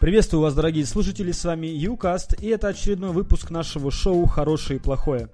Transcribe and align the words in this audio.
Приветствую 0.00 0.40
вас, 0.40 0.54
дорогие 0.54 0.86
слушатели, 0.86 1.30
с 1.30 1.44
вами 1.44 1.66
Юкаст, 1.66 2.32
и 2.40 2.46
это 2.46 2.68
очередной 2.68 3.10
выпуск 3.10 3.50
нашего 3.50 3.90
шоу 3.90 4.24
«Хорошее 4.24 4.80
и 4.80 4.82
плохое». 4.82 5.28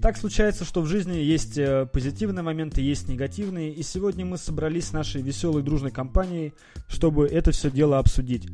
Так 0.00 0.16
случается, 0.16 0.64
что 0.64 0.82
в 0.82 0.86
жизни 0.86 1.16
есть 1.16 1.58
э, 1.58 1.84
позитивные 1.92 2.44
моменты, 2.44 2.80
есть 2.80 3.08
негативные, 3.08 3.74
и 3.74 3.82
сегодня 3.82 4.24
мы 4.24 4.38
собрались 4.38 4.86
с 4.86 4.92
нашей 4.92 5.20
веселой 5.20 5.64
дружной 5.64 5.90
компанией, 5.90 6.54
чтобы 6.86 7.26
это 7.26 7.50
все 7.50 7.68
дело 7.68 7.98
обсудить. 7.98 8.48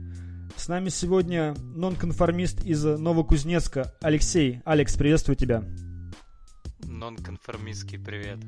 С 0.57 0.69
нами 0.69 0.89
сегодня 0.89 1.55
нонконформист 1.61 2.65
из 2.65 2.83
Новокузнецка 2.83 3.95
Алексей. 4.01 4.63
Алекс, 4.65 4.97
приветствую 4.97 5.37
тебя. 5.37 5.63
Нонконформистский 6.85 7.99
привет. 7.99 8.39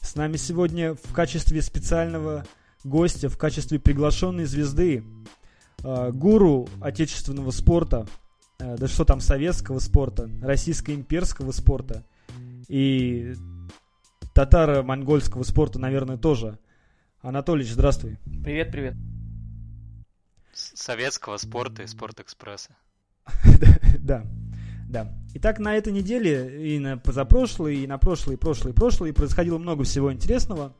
С 0.00 0.14
нами 0.14 0.36
сегодня 0.36 0.94
в 0.94 1.12
качестве 1.12 1.60
специального 1.60 2.46
гостя, 2.84 3.28
в 3.28 3.36
качестве 3.36 3.80
приглашенной 3.80 4.44
звезды, 4.44 5.02
э, 5.82 6.10
гуру 6.12 6.68
отечественного 6.80 7.50
спорта, 7.50 8.06
э, 8.58 8.76
да 8.76 8.88
что 8.88 9.04
там, 9.04 9.20
советского 9.20 9.78
спорта, 9.78 10.30
российско-имперского 10.42 11.52
спорта 11.52 12.04
и 12.68 13.34
татаро-монгольского 14.34 15.42
спорта, 15.42 15.78
наверное, 15.78 16.16
тоже. 16.16 16.58
Анатолич, 17.20 17.68
здравствуй. 17.68 18.18
Привет, 18.42 18.72
привет. 18.72 18.94
Советского 20.52 21.36
спорта 21.36 21.82
и 21.82 21.86
спортэкспресса. 21.86 22.76
Да, 23.98 24.24
да. 24.88 25.14
Итак, 25.34 25.58
на 25.58 25.76
этой 25.76 25.92
неделе 25.92 26.74
и 26.74 26.78
на 26.78 26.98
позапрошлой, 26.98 27.76
и 27.76 27.86
на 27.86 27.98
прошлой, 27.98 28.34
и 28.34 28.36
прошлой, 28.36 28.72
и 28.72 28.74
прошлой 28.74 29.12
происходило 29.12 29.58
много 29.58 29.84
всего 29.84 30.12
интересного. 30.12 30.74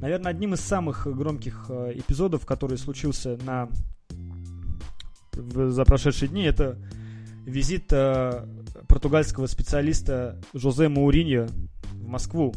Наверное, 0.00 0.30
одним 0.30 0.54
из 0.54 0.60
самых 0.60 1.06
громких 1.06 1.66
э, 1.68 1.92
эпизодов, 1.94 2.46
который 2.46 2.78
случился 2.78 3.38
на 3.44 3.68
за 5.34 5.84
прошедшие 5.84 6.28
дни, 6.28 6.42
это 6.44 6.78
визит 7.44 7.92
э, 7.92 8.46
португальского 8.88 9.46
специалиста 9.46 10.40
Жозе 10.54 10.88
Мауриньо 10.88 11.46
в 11.92 12.06
Москву. 12.06 12.54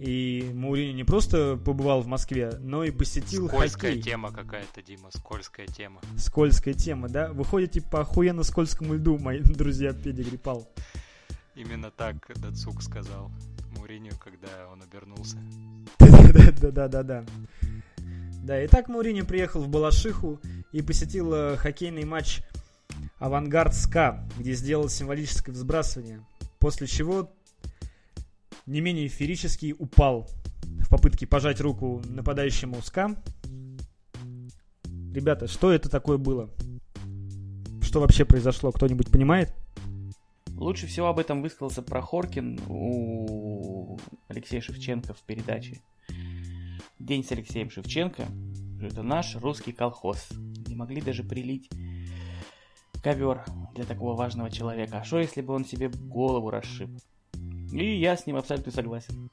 И 0.00 0.50
Мауриньо 0.54 0.94
не 0.94 1.04
просто 1.04 1.58
побывал 1.62 2.00
в 2.00 2.06
Москве, 2.06 2.52
но 2.60 2.84
и 2.84 2.90
посетил 2.90 3.48
Скользкая 3.48 3.92
хоккей. 3.92 4.02
тема 4.02 4.32
какая-то, 4.32 4.82
Дима, 4.82 5.10
скользкая 5.14 5.66
тема. 5.66 6.00
Скользкая 6.16 6.72
тема, 6.72 7.08
да? 7.10 7.30
Вы 7.32 7.44
ходите 7.44 7.82
по 7.82 8.00
охуенно 8.00 8.42
скользкому 8.42 8.94
льду, 8.94 9.18
мои 9.18 9.40
друзья 9.44 9.92
Педигрипал. 9.92 10.66
Именно 11.54 11.90
так 11.90 12.16
Дацюк 12.36 12.82
сказал 12.82 13.30
Моуриньо, 13.76 14.12
когда 14.18 14.48
он 14.72 14.82
обернулся. 14.82 15.36
Да-да-да-да-да. 15.98 17.26
Да, 18.42 18.64
итак, 18.64 18.88
Моуриньо 18.88 19.26
приехал 19.26 19.60
в 19.60 19.68
Балашиху 19.68 20.40
и 20.72 20.82
посетил 20.82 21.32
э, 21.34 21.56
хоккейный 21.56 22.04
матч 22.04 22.42
Авангард 23.18 23.74
СКА, 23.74 24.28
где 24.38 24.52
сделал 24.54 24.88
символическое 24.88 25.54
взбрасывание, 25.54 26.24
после 26.58 26.86
чего 26.86 27.30
не 28.66 28.80
менее 28.80 29.06
феерически 29.06 29.74
упал 29.78 30.28
в 30.62 30.88
попытке 30.88 31.26
пожать 31.26 31.60
руку 31.60 32.02
нападающему 32.06 32.80
СКА. 32.82 33.16
Ребята, 35.12 35.48
что 35.48 35.72
это 35.72 35.88
такое 35.88 36.18
было? 36.18 36.50
Что 37.82 38.00
вообще 38.00 38.24
произошло? 38.24 38.70
Кто-нибудь 38.70 39.10
понимает? 39.10 39.52
Лучше 40.60 40.86
всего 40.86 41.08
об 41.08 41.18
этом 41.18 41.42
высказался 41.42 41.82
Прохоркин 41.82 42.60
у 42.68 43.98
Алексея 44.28 44.60
Шевченко 44.60 45.14
в 45.14 45.22
передаче 45.22 45.80
«День 46.98 47.24
с 47.24 47.32
Алексеем 47.32 47.70
Шевченко». 47.70 48.26
Это 48.82 49.02
наш 49.02 49.36
русский 49.36 49.72
колхоз. 49.72 50.28
Могли 50.80 51.02
даже 51.02 51.22
прилить 51.22 51.68
ковер 53.02 53.44
для 53.74 53.84
такого 53.84 54.14
важного 54.14 54.50
человека. 54.50 55.00
А 55.00 55.04
что, 55.04 55.18
если 55.18 55.42
бы 55.42 55.52
он 55.52 55.66
себе 55.66 55.90
голову 55.90 56.48
расшиб? 56.48 56.88
И 57.70 58.00
я 58.00 58.16
с 58.16 58.26
ним 58.26 58.36
абсолютно 58.36 58.72
согласен. 58.72 59.28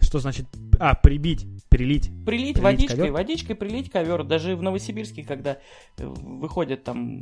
Что 0.00 0.18
значит... 0.18 0.46
А, 0.80 0.96
прибить, 0.96 1.46
прилить. 1.68 2.06
Прилить, 2.08 2.24
Прилить 2.26 2.58
водичкой, 2.58 2.96
ковер? 2.96 3.12
водичкой 3.12 3.54
прилить 3.54 3.88
ковер. 3.92 4.24
Даже 4.24 4.56
в 4.56 4.64
Новосибирске, 4.64 5.22
когда 5.22 5.58
э, 5.96 6.06
выходит 6.08 6.82
там 6.82 7.20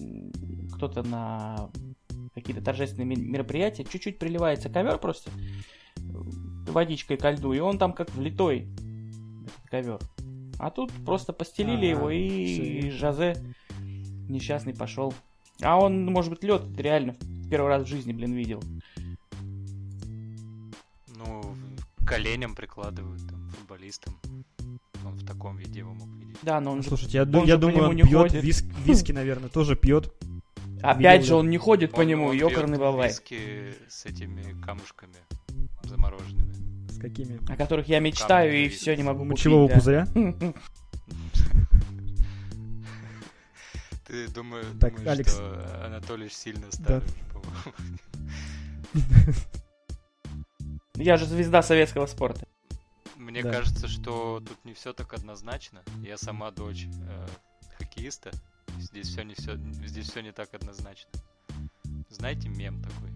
кто-то 0.73 1.03
на 1.03 1.69
какие-то 2.35 2.65
торжественные 2.65 3.19
мероприятия, 3.19 3.85
чуть-чуть 3.85 4.19
приливается 4.19 4.71
ковер 4.71 4.97
просто 4.97 5.29
э, 5.29 6.01
водичкой 6.71 7.19
ко 7.19 7.33
льду, 7.33 7.53
и 7.53 7.59
он 7.59 7.77
там 7.77 7.93
как 7.93 8.15
влитой, 8.15 8.67
этот 9.45 9.71
ковер. 9.71 9.99
А 10.59 10.71
тут 10.71 10.91
просто 11.05 11.33
постелили 11.33 11.87
Ага, 11.87 11.99
его, 11.99 12.11
и 12.11 12.81
всё. 12.81 12.97
Жозе 12.97 13.37
несчастный 14.29 14.75
пошел. 14.75 15.13
А 15.63 15.79
он, 15.79 16.05
может 16.07 16.31
быть, 16.31 16.43
лед 16.45 16.63
реально 16.77 17.15
первый 17.51 17.69
раз 17.69 17.85
в 17.85 17.87
жизни, 17.87 18.13
блин, 18.13 18.33
видел. 18.35 18.63
Ну, 21.17 21.43
коленям 22.07 22.55
прикладывают 22.55 23.27
там 23.29 23.51
футболистам. 23.51 24.19
Он 25.05 25.15
в 25.15 25.25
таком 25.25 25.57
виде 25.57 25.81
его 25.81 25.95
мог 25.95 26.09
видеть. 26.09 26.39
Да, 26.43 26.61
но 26.61 26.73
он 26.73 26.83
же... 26.83 26.89
Слушайте, 26.89 27.19
я, 27.19 27.23
он 27.23 27.33
же 27.33 27.47
я 27.47 27.55
по 27.55 27.61
думаю, 27.61 27.91
он 27.91 27.97
пьет 27.97 28.33
ходит. 28.33 28.45
виск- 28.45 28.73
виски, 28.85 29.13
наверное, 29.13 29.49
тоже 29.49 29.77
пьет. 29.77 30.13
Опять 30.83 31.23
видел 31.23 31.37
же, 31.37 31.41
он 31.41 31.51
не 31.51 31.59
ходит 31.59 31.93
по 31.93 32.03
нему, 32.03 32.27
он 32.27 32.37
ёкарный 32.37 32.79
бабай. 32.79 33.09
виски 33.09 33.75
с 33.89 34.05
этими 34.05 34.61
камушками 34.63 35.15
замороженными. 35.85 36.46
С 36.97 36.99
какими? 36.99 37.39
О 37.53 37.57
которых 37.57 37.89
я 37.89 38.01
мечтаю 38.01 38.55
и 38.57 38.63
видит. 38.65 38.79
все 38.79 38.97
не 38.97 39.03
могу 39.03 39.19
купить. 39.25 39.33
Мочевого 39.33 39.69
да. 39.69 39.75
пузыря? 39.75 40.09
Ты 44.07 44.29
думаю, 44.29 44.65
Так, 44.81 44.95
думаешь, 44.97 45.09
Алекс. 45.11 45.33
что 45.35 45.85
Анатолий 45.85 46.31
сильно 46.31 46.71
старый, 46.71 47.03
по-моему. 47.33 47.75
Я 50.95 51.19
же 51.19 51.27
звезда 51.27 51.61
советского 51.63 52.07
спорта. 52.07 52.47
Мне 53.17 53.43
Да. 53.43 53.53
кажется, 53.53 53.89
что 53.89 54.41
тут 54.47 54.65
не 54.65 54.73
все 54.73 54.95
так 54.95 55.13
однозначно. 55.13 55.83
Я 56.03 56.17
сама 56.17 56.51
дочь 56.51 56.87
э, 56.87 57.27
хоккеиста. 57.79 58.31
Здесь 58.79 59.09
все 59.09 59.23
не 59.23 59.35
все, 59.35 59.57
здесь 59.85 60.09
все 60.09 60.23
не 60.23 60.33
так 60.33 60.55
однозначно. 60.55 61.11
Знаете 62.09 62.49
мем 62.49 62.81
такой? 62.83 63.11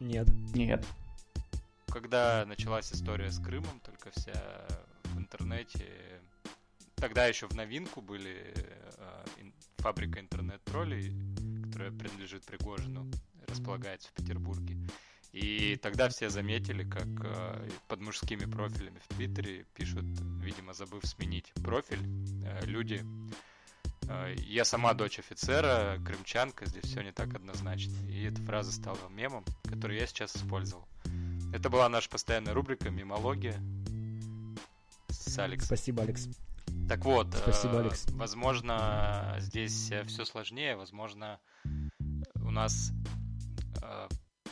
Нет. 0.00 0.28
Нет. 0.54 0.86
Когда 2.00 2.44
началась 2.46 2.92
история 2.92 3.28
с 3.28 3.40
Крымом, 3.40 3.80
только 3.80 4.10
вся 4.12 4.66
в 5.02 5.18
интернете. 5.18 5.84
Тогда 6.94 7.26
еще 7.26 7.48
в 7.48 7.54
новинку 7.54 8.00
были 8.00 8.52
э, 8.54 9.24
ин- 9.40 9.52
фабрика 9.78 10.20
интернет-троллей, 10.20 11.12
которая 11.64 11.90
принадлежит 11.90 12.44
Пригожину, 12.44 13.10
располагается 13.48 14.10
в 14.10 14.12
Петербурге. 14.12 14.76
И 15.32 15.74
тогда 15.82 16.08
все 16.08 16.30
заметили, 16.30 16.88
как 16.88 17.08
э, 17.24 17.68
под 17.88 18.00
мужскими 18.00 18.44
профилями 18.48 19.00
в 19.00 19.08
Твиттере 19.16 19.66
пишут, 19.74 20.04
видимо, 20.40 20.74
забыв 20.74 21.04
сменить 21.04 21.52
профиль, 21.64 22.02
э, 22.44 22.64
люди. 22.64 23.04
э, 24.08 24.34
Я 24.38 24.64
сама 24.64 24.94
дочь 24.94 25.18
офицера, 25.18 25.98
крымчанка, 26.06 26.64
здесь 26.66 26.84
все 26.84 27.02
не 27.02 27.10
так 27.10 27.34
однозначно. 27.34 27.92
И 28.08 28.22
эта 28.22 28.40
фраза 28.42 28.70
стала 28.70 29.08
мемом, 29.08 29.44
который 29.64 29.98
я 29.98 30.06
сейчас 30.06 30.36
использовал. 30.36 30.86
Это 31.52 31.70
была 31.70 31.88
наша 31.88 32.10
постоянная 32.10 32.52
рубрика 32.52 32.90
«Мемология» 32.90 33.58
с 35.08 35.38
Алексом. 35.38 35.66
Спасибо, 35.66 36.02
Алекс. 36.02 36.28
Так 36.88 37.04
вот, 37.04 37.34
Спасибо, 37.34 37.74
э, 37.74 37.80
Алекс. 37.80 38.06
возможно, 38.10 39.36
здесь 39.40 39.92
все 40.06 40.24
сложнее. 40.24 40.76
Возможно, 40.76 41.40
у 42.44 42.50
нас 42.50 42.92
э, 43.82 44.08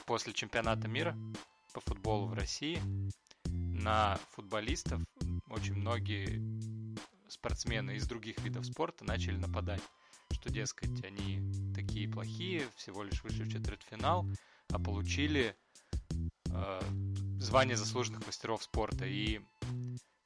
после 0.07 0.33
чемпионата 0.33 0.89
мира 0.89 1.17
по 1.73 1.81
футболу 1.81 2.27
в 2.27 2.35
России 2.35 2.81
на 3.51 4.19
футболистов 4.33 5.03
очень 5.51 5.75
многие 5.75 6.43
спортсмены 7.29 7.97
из 7.97 8.07
других 8.07 8.39
видов 8.41 8.65
спорта 8.67 9.05
начали 9.05 9.37
нападать. 9.37 9.83
Что, 10.33 10.51
дескать, 10.51 11.05
они 11.05 11.41
такие 11.75 12.09
плохие, 12.09 12.67
всего 12.77 13.03
лишь 13.03 13.23
вышли 13.23 13.45
в 13.45 13.53
четвертьфинал, 13.53 14.27
а 14.71 14.79
получили 14.79 15.55
э, 15.55 15.66
звание 17.41 17.77
заслуженных 17.77 18.27
мастеров 18.27 18.63
спорта. 18.63 19.05
И 19.07 19.41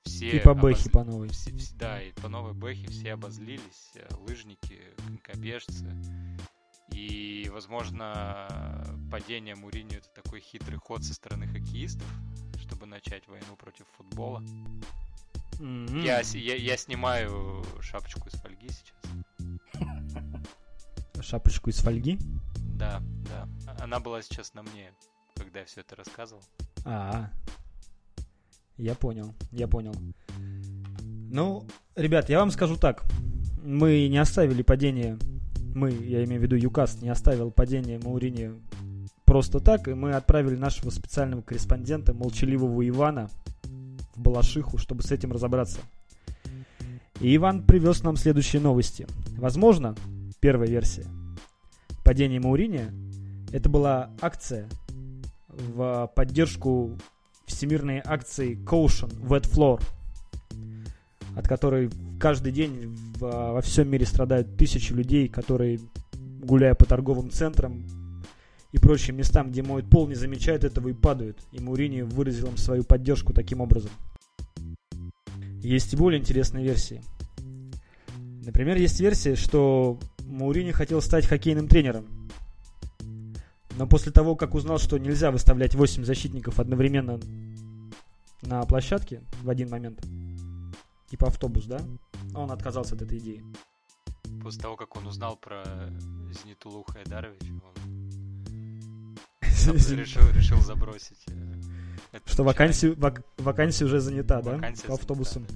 все 0.04 0.36
И 0.36 0.40
по 0.40 0.50
обоз- 0.50 0.90
по 0.90 1.04
новой. 1.04 1.28
все- 1.28 1.54
все- 1.56 1.74
да, 1.76 2.02
и 2.02 2.12
по 2.12 2.28
новой 2.28 2.52
бэхе 2.54 2.86
все 2.88 3.12
обозлились, 3.12 3.90
э, 3.94 4.06
лыжники, 4.26 4.80
конькобежцы. 5.06 5.84
И, 6.92 7.48
возможно, 7.52 8.84
падение 9.10 9.54
Мурини 9.54 9.96
это 9.96 10.08
такой 10.22 10.40
хитрый 10.40 10.78
ход 10.78 11.04
со 11.04 11.14
стороны 11.14 11.46
хоккеистов, 11.46 12.06
чтобы 12.58 12.86
начать 12.86 13.26
войну 13.28 13.56
против 13.56 13.86
футбола. 13.96 14.42
М-м. 15.60 16.02
Я, 16.02 16.20
я, 16.20 16.56
я 16.56 16.76
снимаю 16.76 17.64
шапочку 17.80 18.28
из 18.28 18.32
фольги 18.40 18.68
сейчас. 18.68 18.98
Шапочку 21.20 21.70
из 21.70 21.78
фольги. 21.80 22.18
Да, 22.78 23.00
да. 23.28 23.48
Она 23.78 24.00
была 24.00 24.22
сейчас 24.22 24.54
на 24.54 24.62
мне, 24.62 24.92
когда 25.34 25.60
я 25.60 25.64
все 25.64 25.80
это 25.80 25.96
рассказывал. 25.96 26.42
А, 26.84 27.30
я 28.76 28.94
понял, 28.94 29.34
я 29.52 29.68
понял. 29.68 29.94
Ну, 31.30 31.66
ребят, 31.96 32.28
я 32.28 32.38
вам 32.38 32.50
скажу 32.50 32.76
так. 32.76 33.04
Мы 33.62 34.08
не 34.08 34.18
оставили 34.18 34.62
падение, 34.62 35.18
мы, 35.74 35.90
я 35.90 36.24
имею 36.24 36.40
в 36.40 36.44
виду 36.44 36.56
ЮКАС, 36.56 37.02
не 37.02 37.08
оставил 37.08 37.50
падение 37.50 37.98
Маурини 38.02 38.52
просто 39.24 39.60
так, 39.60 39.86
и 39.86 39.94
мы 39.94 40.14
отправили 40.14 40.56
нашего 40.56 40.90
специального 40.90 41.42
корреспондента, 41.42 42.14
молчаливого 42.14 42.88
Ивана, 42.88 43.28
в 44.14 44.20
Балашиху, 44.20 44.78
чтобы 44.78 45.02
с 45.02 45.12
этим 45.12 45.30
разобраться. 45.30 45.78
И 47.20 47.36
Иван 47.36 47.64
привез 47.64 48.02
нам 48.02 48.16
следующие 48.16 48.60
новости. 48.60 49.06
Возможно, 49.36 49.94
первая 50.40 50.68
версия, 50.68 51.06
падение 52.02 52.40
Маурини, 52.40 52.86
это 53.52 53.68
была 53.68 54.10
акция 54.20 54.68
в 55.60 56.10
поддержку 56.14 56.98
всемирной 57.46 58.00
акции 58.04 58.56
Caution 58.64 59.10
Wet 59.26 59.48
Floor, 59.50 59.82
от 61.36 61.48
которой 61.48 61.90
каждый 62.18 62.52
день 62.52 62.96
во 63.18 63.60
всем 63.60 63.88
мире 63.88 64.06
страдают 64.06 64.56
тысячи 64.56 64.92
людей, 64.92 65.28
которые, 65.28 65.80
гуляя 66.42 66.74
по 66.74 66.86
торговым 66.86 67.30
центрам 67.30 67.84
и 68.72 68.78
прочим 68.78 69.16
местам, 69.16 69.50
где 69.50 69.62
моют 69.62 69.90
пол, 69.90 70.06
не 70.06 70.14
замечают 70.14 70.64
этого 70.64 70.88
и 70.88 70.92
падают. 70.92 71.38
И 71.52 71.60
Маурини 71.60 72.02
выразил 72.02 72.48
им 72.48 72.56
свою 72.56 72.84
поддержку 72.84 73.32
таким 73.32 73.60
образом. 73.60 73.90
Есть 75.62 75.92
и 75.92 75.96
более 75.96 76.20
интересные 76.20 76.64
версии. 76.64 77.02
Например, 78.44 78.76
есть 78.76 79.00
версия, 79.00 79.34
что 79.34 79.98
Маурини 80.24 80.72
хотел 80.72 81.02
стать 81.02 81.26
хоккейным 81.26 81.68
тренером. 81.68 82.19
Но 83.80 83.86
после 83.86 84.12
того, 84.12 84.36
как 84.36 84.54
узнал, 84.54 84.78
что 84.78 84.98
нельзя 84.98 85.30
выставлять 85.30 85.74
8 85.74 86.04
защитников 86.04 86.60
одновременно 86.60 87.18
на 88.42 88.62
площадке 88.66 89.22
в 89.42 89.48
один 89.48 89.70
момент, 89.70 90.06
типа 91.08 91.28
автобус, 91.28 91.64
да, 91.64 91.80
он 92.34 92.50
отказался 92.50 92.94
от 92.94 93.00
этой 93.00 93.16
идеи. 93.16 93.42
После 94.42 94.60
того, 94.60 94.76
как 94.76 94.94
он 94.96 95.06
узнал 95.06 95.38
про 95.38 95.64
Зенитулу 96.30 96.84
Хайдаровича, 96.88 97.54
он 97.64 99.14
решил, 99.96 100.28
решил 100.34 100.60
забросить. 100.60 101.24
э, 102.12 102.18
Что 102.26 102.44
вакансия, 102.44 102.92
вак, 102.92 103.22
вакансия 103.38 103.86
уже 103.86 104.00
занята, 104.00 104.42
вакансия 104.42 104.82
да? 104.82 104.88
По 104.88 104.94
автобусам. 104.96 105.46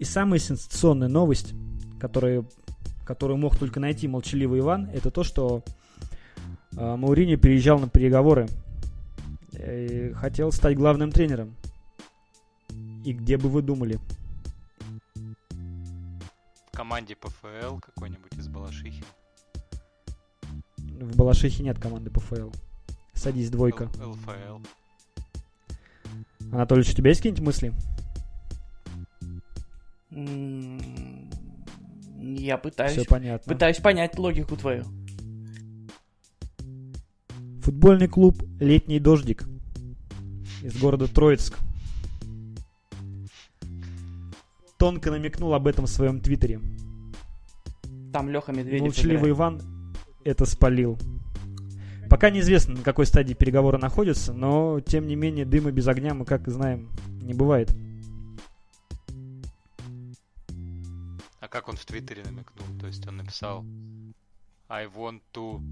И 0.00 0.04
самая 0.04 0.40
сенсационная 0.40 1.06
новость, 1.06 1.54
которая, 2.00 2.44
которую 3.04 3.38
мог 3.38 3.56
только 3.56 3.80
найти 3.80 4.08
молчаливый 4.08 4.60
Иван, 4.60 4.88
это 4.92 5.10
то, 5.10 5.22
что 5.24 5.62
э, 6.76 6.96
Маурини 6.96 7.36
переезжал 7.36 7.78
на 7.78 7.88
переговоры 7.88 8.48
и 9.52 10.12
хотел 10.14 10.52
стать 10.52 10.76
главным 10.76 11.10
тренером. 11.12 11.54
И 13.04 13.12
где 13.12 13.36
бы 13.36 13.48
вы 13.48 13.62
думали? 13.62 13.98
В 16.72 16.76
команде 16.76 17.14
ПФЛ 17.16 17.78
какой-нибудь 17.78 18.32
из 18.36 18.48
Балашихи. 18.48 19.04
В 20.78 21.16
Балашихе 21.16 21.62
нет 21.62 21.78
команды 21.78 22.10
ПФЛ. 22.10 22.50
Садись, 23.12 23.50
двойка. 23.50 23.90
Л- 24.00 24.10
ЛФЛ. 24.10 24.58
Анатолий, 26.52 26.82
у 26.82 26.84
тебя 26.84 27.10
есть 27.10 27.20
какие-нибудь 27.20 27.46
мысли? 27.46 27.72
Я 32.18 32.58
пытаюсь, 32.58 32.92
Все 32.92 33.04
понятно. 33.04 33.52
пытаюсь 33.52 33.78
понять 33.78 34.18
логику 34.18 34.56
твою. 34.56 34.84
Футбольный 37.62 38.08
клуб 38.08 38.42
«Летний 38.60 39.00
дождик» 39.00 39.44
из 40.62 40.76
города 40.78 41.06
Троицк 41.06 41.58
тонко 44.78 45.10
намекнул 45.10 45.54
об 45.54 45.66
этом 45.66 45.86
в 45.86 45.90
своем 45.90 46.20
твиттере. 46.20 46.60
Там 48.12 48.28
Леха 48.28 48.52
Медведев 48.52 48.82
Молчаливый 48.82 49.30
Иван 49.30 49.62
это 50.24 50.44
спалил. 50.46 50.98
Пока 52.10 52.30
неизвестно, 52.30 52.74
на 52.74 52.82
какой 52.82 53.06
стадии 53.06 53.34
переговоры 53.34 53.78
находятся, 53.78 54.32
но, 54.32 54.80
тем 54.80 55.06
не 55.06 55.16
менее, 55.16 55.44
дыма 55.44 55.72
без 55.72 55.88
огня 55.88 56.14
мы, 56.14 56.24
как 56.24 56.48
знаем, 56.48 56.90
не 57.22 57.34
бывает. 57.34 57.74
Как 61.54 61.68
он 61.68 61.76
в 61.76 61.84
Твиттере 61.84 62.24
намекнул? 62.24 62.66
То 62.80 62.88
есть 62.88 63.06
он 63.06 63.18
написал 63.18 63.64
I 64.68 64.86
want 64.86 65.20
to 65.34 65.62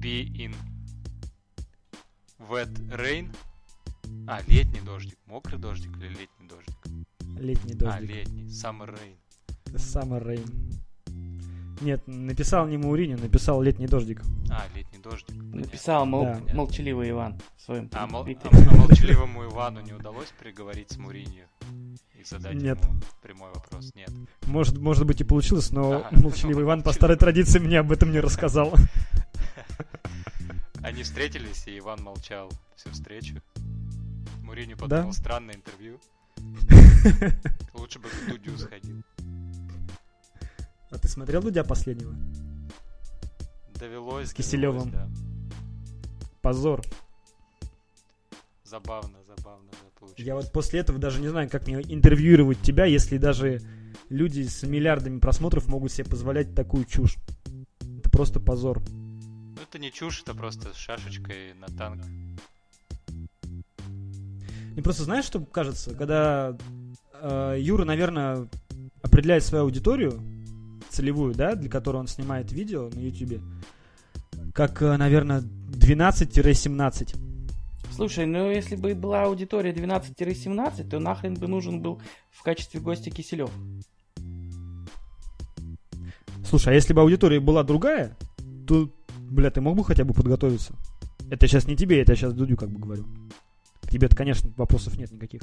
be 0.00 0.26
in 0.34 0.56
wet 2.40 2.72
rain. 2.90 3.32
А, 4.26 4.40
летний 4.48 4.80
дождик. 4.80 5.16
Мокрый 5.26 5.60
дождик 5.60 5.96
или 5.98 6.08
летний 6.08 6.48
дождик? 6.48 6.76
Летний 7.38 7.74
дождик. 7.74 7.94
А, 7.94 8.00
летний. 8.00 8.46
Summer 8.46 8.92
rain. 8.92 9.16
Summer 9.66 10.20
rain. 10.20 10.50
Нет, 11.80 12.02
написал 12.08 12.66
не 12.66 12.76
Мауриню, 12.76 13.16
написал 13.16 13.62
летний 13.62 13.86
дождик. 13.86 14.20
А, 14.50 14.66
летний 14.74 14.98
дождик. 14.98 15.36
Написал 15.36 16.06
мол... 16.06 16.24
да. 16.24 16.54
молчаливый 16.54 17.10
Иван 17.10 17.38
в 17.56 17.62
своем 17.62 17.88
а, 17.92 18.08
мол... 18.08 18.26
а 18.26 18.74
молчаливому 18.74 19.44
Ивану 19.44 19.80
не 19.80 19.92
удалось 19.92 20.32
переговорить 20.40 20.90
с 20.90 20.96
Мауринью 20.96 21.46
и 22.24 22.26
задать 22.26 22.54
Нет. 22.54 22.82
ему 22.82 23.00
прямой 23.22 23.50
вопрос? 23.52 23.90
Нет. 23.94 24.10
Может, 24.46 24.78
может 24.78 25.06
быть 25.06 25.20
и 25.20 25.24
получилось, 25.24 25.70
но 25.70 26.04
а, 26.04 26.08
молчаливый 26.12 26.64
Иван 26.64 26.82
по 26.82 26.92
старой 26.92 27.16
традиции 27.16 27.58
мне 27.58 27.80
об 27.80 27.92
этом 27.92 28.12
не 28.12 28.20
рассказал. 28.20 28.74
Они 30.82 31.02
встретились, 31.02 31.66
и 31.66 31.78
Иван 31.78 32.02
молчал 32.02 32.50
всю 32.76 32.90
встречу. 32.90 33.36
Муриню 34.42 34.76
подумал, 34.76 35.06
Да? 35.06 35.12
странное 35.12 35.54
интервью. 35.54 35.98
Лучше 37.74 37.98
бы 37.98 38.08
к 38.08 38.28
Дудю 38.28 38.58
сходил. 38.58 39.02
А 40.90 40.98
ты 40.98 41.08
смотрел 41.08 41.42
Дудя 41.42 41.64
последнего? 41.64 42.14
Довелось. 43.74 44.30
С 44.30 44.34
Киселевым. 44.34 44.90
довелось, 44.90 45.10
да. 45.10 46.38
Позор. 46.42 46.82
Забавно, 48.64 49.18
забавно, 49.24 49.70
да, 49.72 49.73
получилось. 50.04 50.26
Я 50.26 50.34
вот 50.34 50.52
после 50.52 50.80
этого 50.80 50.98
даже 50.98 51.20
не 51.20 51.28
знаю, 51.28 51.48
как 51.48 51.66
мне 51.66 51.80
интервьюировать 51.82 52.60
тебя, 52.60 52.84
если 52.84 53.18
даже 53.18 53.60
люди 54.08 54.42
с 54.42 54.62
миллиардами 54.62 55.18
просмотров 55.18 55.68
могут 55.68 55.92
себе 55.92 56.04
позволять 56.08 56.54
такую 56.54 56.84
чушь. 56.84 57.16
Это 57.98 58.10
просто 58.10 58.40
позор. 58.40 58.82
Ну, 58.88 59.56
это 59.62 59.78
не 59.78 59.90
чушь, 59.90 60.22
это 60.22 60.34
просто 60.34 60.72
с 60.72 60.76
шашечкой 60.76 61.54
на 61.54 61.66
танк. 61.66 62.02
Мне 64.72 64.82
просто 64.82 65.04
знаешь, 65.04 65.24
что 65.24 65.40
кажется, 65.40 65.94
когда 65.94 66.56
э, 67.20 67.56
Юра, 67.60 67.84
наверное, 67.84 68.48
определяет 69.02 69.44
свою 69.44 69.64
аудиторию 69.64 70.20
целевую, 70.88 71.34
да, 71.34 71.54
для 71.54 71.70
которой 71.70 71.98
он 71.98 72.08
снимает 72.08 72.50
видео 72.52 72.90
на 72.92 72.98
YouTube, 72.98 73.40
как, 74.52 74.82
э, 74.82 74.96
наверное, 74.96 75.40
12-17. 75.40 77.23
Слушай, 77.94 78.26
ну 78.26 78.50
если 78.50 78.74
бы 78.74 78.92
была 78.96 79.22
аудитория 79.22 79.72
12-17, 79.72 80.88
то 80.88 80.98
нахрен 80.98 81.34
бы 81.34 81.46
нужен 81.46 81.80
был 81.80 82.02
в 82.32 82.42
качестве 82.42 82.80
гостя 82.80 83.10
Киселев. 83.10 83.50
Слушай, 86.44 86.72
а 86.72 86.74
если 86.74 86.92
бы 86.92 87.02
аудитория 87.02 87.38
была 87.38 87.62
другая, 87.62 88.16
то, 88.66 88.90
бля, 89.30 89.50
ты 89.50 89.60
мог 89.60 89.76
бы 89.76 89.84
хотя 89.84 90.04
бы 90.04 90.12
подготовиться? 90.12 90.74
Это 91.30 91.46
сейчас 91.46 91.68
не 91.68 91.76
тебе, 91.76 92.02
это 92.02 92.12
я 92.12 92.16
сейчас 92.16 92.34
Дудю 92.34 92.56
как 92.56 92.70
бы 92.70 92.80
говорю. 92.80 93.04
К 93.82 93.90
тебе-то, 93.90 94.16
конечно, 94.16 94.50
вопросов 94.56 94.98
нет 94.98 95.12
никаких. 95.12 95.42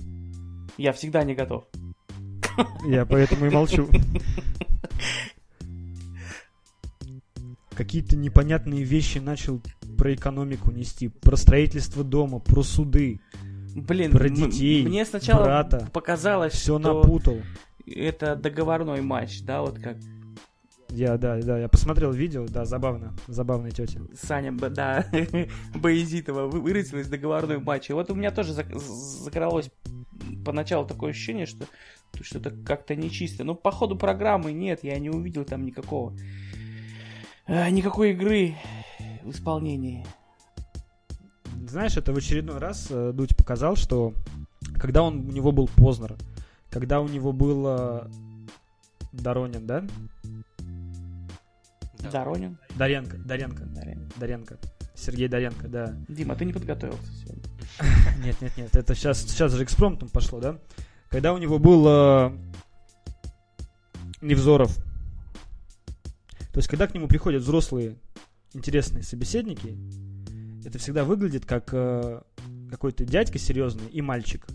Я 0.77 0.91
всегда 0.91 1.23
не 1.23 1.35
готов. 1.35 1.63
Я 2.85 3.05
поэтому 3.05 3.45
и 3.45 3.49
молчу. 3.49 3.87
Какие-то 7.75 8.17
непонятные 8.17 8.83
вещи 8.83 9.19
начал 9.19 9.61
про 10.01 10.15
экономику 10.15 10.71
нести, 10.71 11.09
про 11.09 11.35
строительство 11.37 12.03
дома, 12.03 12.39
про 12.39 12.63
суды, 12.63 13.19
Блин, 13.75 14.09
про 14.11 14.29
детей, 14.29 14.83
мне 14.83 15.05
сначала 15.05 15.43
брата. 15.43 15.87
показалось, 15.93 16.53
Все 16.53 16.79
что 16.79 17.01
напутал. 17.03 17.37
это 17.85 18.35
договорной 18.35 19.01
матч, 19.01 19.43
да, 19.43 19.61
вот 19.61 19.77
как 19.77 19.97
Я, 20.89 21.17
да, 21.19 21.39
да, 21.39 21.59
я 21.59 21.67
посмотрел 21.69 22.11
видео, 22.11 22.47
да, 22.47 22.65
забавно, 22.65 23.13
забавная 23.27 23.69
тетя. 23.69 23.99
Саня, 24.19 24.51
да, 24.51 25.05
Боязитова 25.75 26.47
вы- 26.47 26.61
выразилась 26.61 27.07
договорной 27.07 27.59
матч. 27.59 27.91
И 27.91 27.93
вот 27.93 28.09
у 28.09 28.15
меня 28.15 28.31
тоже 28.31 28.53
зак- 28.53 28.75
закралось 28.79 29.69
поначалу 30.43 30.87
такое 30.87 31.11
ощущение, 31.11 31.45
что 31.45 31.65
что-то 32.23 32.49
как-то 32.49 32.95
нечисто. 32.95 33.43
Но 33.43 33.53
по 33.53 33.69
ходу 33.71 33.95
программы 33.95 34.51
нет, 34.51 34.79
я 34.83 34.97
не 34.97 35.11
увидел 35.11 35.45
там 35.45 35.63
никакого 35.63 36.17
э, 37.45 37.69
никакой 37.69 38.11
игры 38.13 38.55
в 39.23 39.31
исполнении. 39.31 40.05
Знаешь, 41.67 41.97
это 41.97 42.13
в 42.13 42.17
очередной 42.17 42.57
раз 42.57 42.87
э, 42.89 43.11
Дудь 43.13 43.35
показал, 43.35 43.75
что 43.75 44.13
когда 44.75 45.03
он, 45.03 45.19
у 45.27 45.31
него 45.31 45.51
был 45.51 45.67
Познер, 45.67 46.15
когда 46.69 47.01
у 47.01 47.07
него 47.07 47.31
был 47.31 47.65
э, 47.67 48.07
Доронин, 49.11 49.67
да? 49.67 49.85
Доронин. 52.11 52.57
Даренко, 52.75 53.17
Даренко, 53.17 53.63
Доронин. 53.65 54.11
Даренко. 54.17 54.57
Сергей 54.95 55.27
Даренко, 55.27 55.67
да. 55.67 55.95
Дима, 56.07 56.35
ты 56.35 56.45
не 56.45 56.53
подготовился 56.53 57.11
сегодня. 57.13 57.43
Нет, 58.23 58.35
нет, 58.41 58.51
нет, 58.57 58.75
это 58.75 58.93
сейчас, 58.93 59.21
сейчас 59.21 59.53
же 59.53 59.63
экспромтом 59.63 60.09
пошло, 60.09 60.39
да? 60.39 60.59
когда 61.11 61.33
у 61.33 61.37
него 61.37 61.59
был 61.59 61.85
э, 61.87 62.31
Невзоров. 64.21 64.75
То 66.53 66.57
есть, 66.57 66.69
когда 66.69 66.87
к 66.87 66.93
нему 66.93 67.07
приходят 67.07 67.43
взрослые 67.43 67.97
интересные 68.53 69.03
собеседники, 69.03 69.77
это 70.65 70.77
всегда 70.77 71.03
выглядит 71.03 71.45
как 71.45 71.69
э, 71.73 72.21
какой-то 72.69 73.05
дядька 73.05 73.37
серьезный 73.39 73.87
и 73.91 74.01
мальчик. 74.01 74.45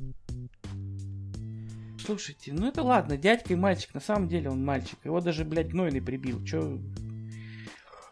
Слушайте, 2.04 2.52
ну 2.52 2.68
это 2.68 2.82
ладно, 2.82 3.16
дядька 3.16 3.52
и 3.52 3.56
мальчик, 3.56 3.92
на 3.94 4.00
самом 4.00 4.28
деле 4.28 4.50
он 4.50 4.64
мальчик. 4.64 4.98
Его 5.04 5.20
даже, 5.20 5.44
блядь, 5.44 5.70
гнойный 5.70 6.00
прибил. 6.00 6.44
Чё? 6.44 6.80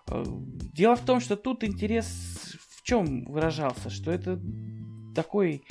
Э, 0.08 0.24
Дело 0.72 0.96
в 0.96 1.04
том, 1.04 1.20
что 1.20 1.36
тут 1.36 1.62
интерес 1.62 2.06
в 2.70 2.82
чем 2.82 3.24
выражался, 3.26 3.90
что 3.90 4.10
это 4.10 4.40
такой 5.14 5.64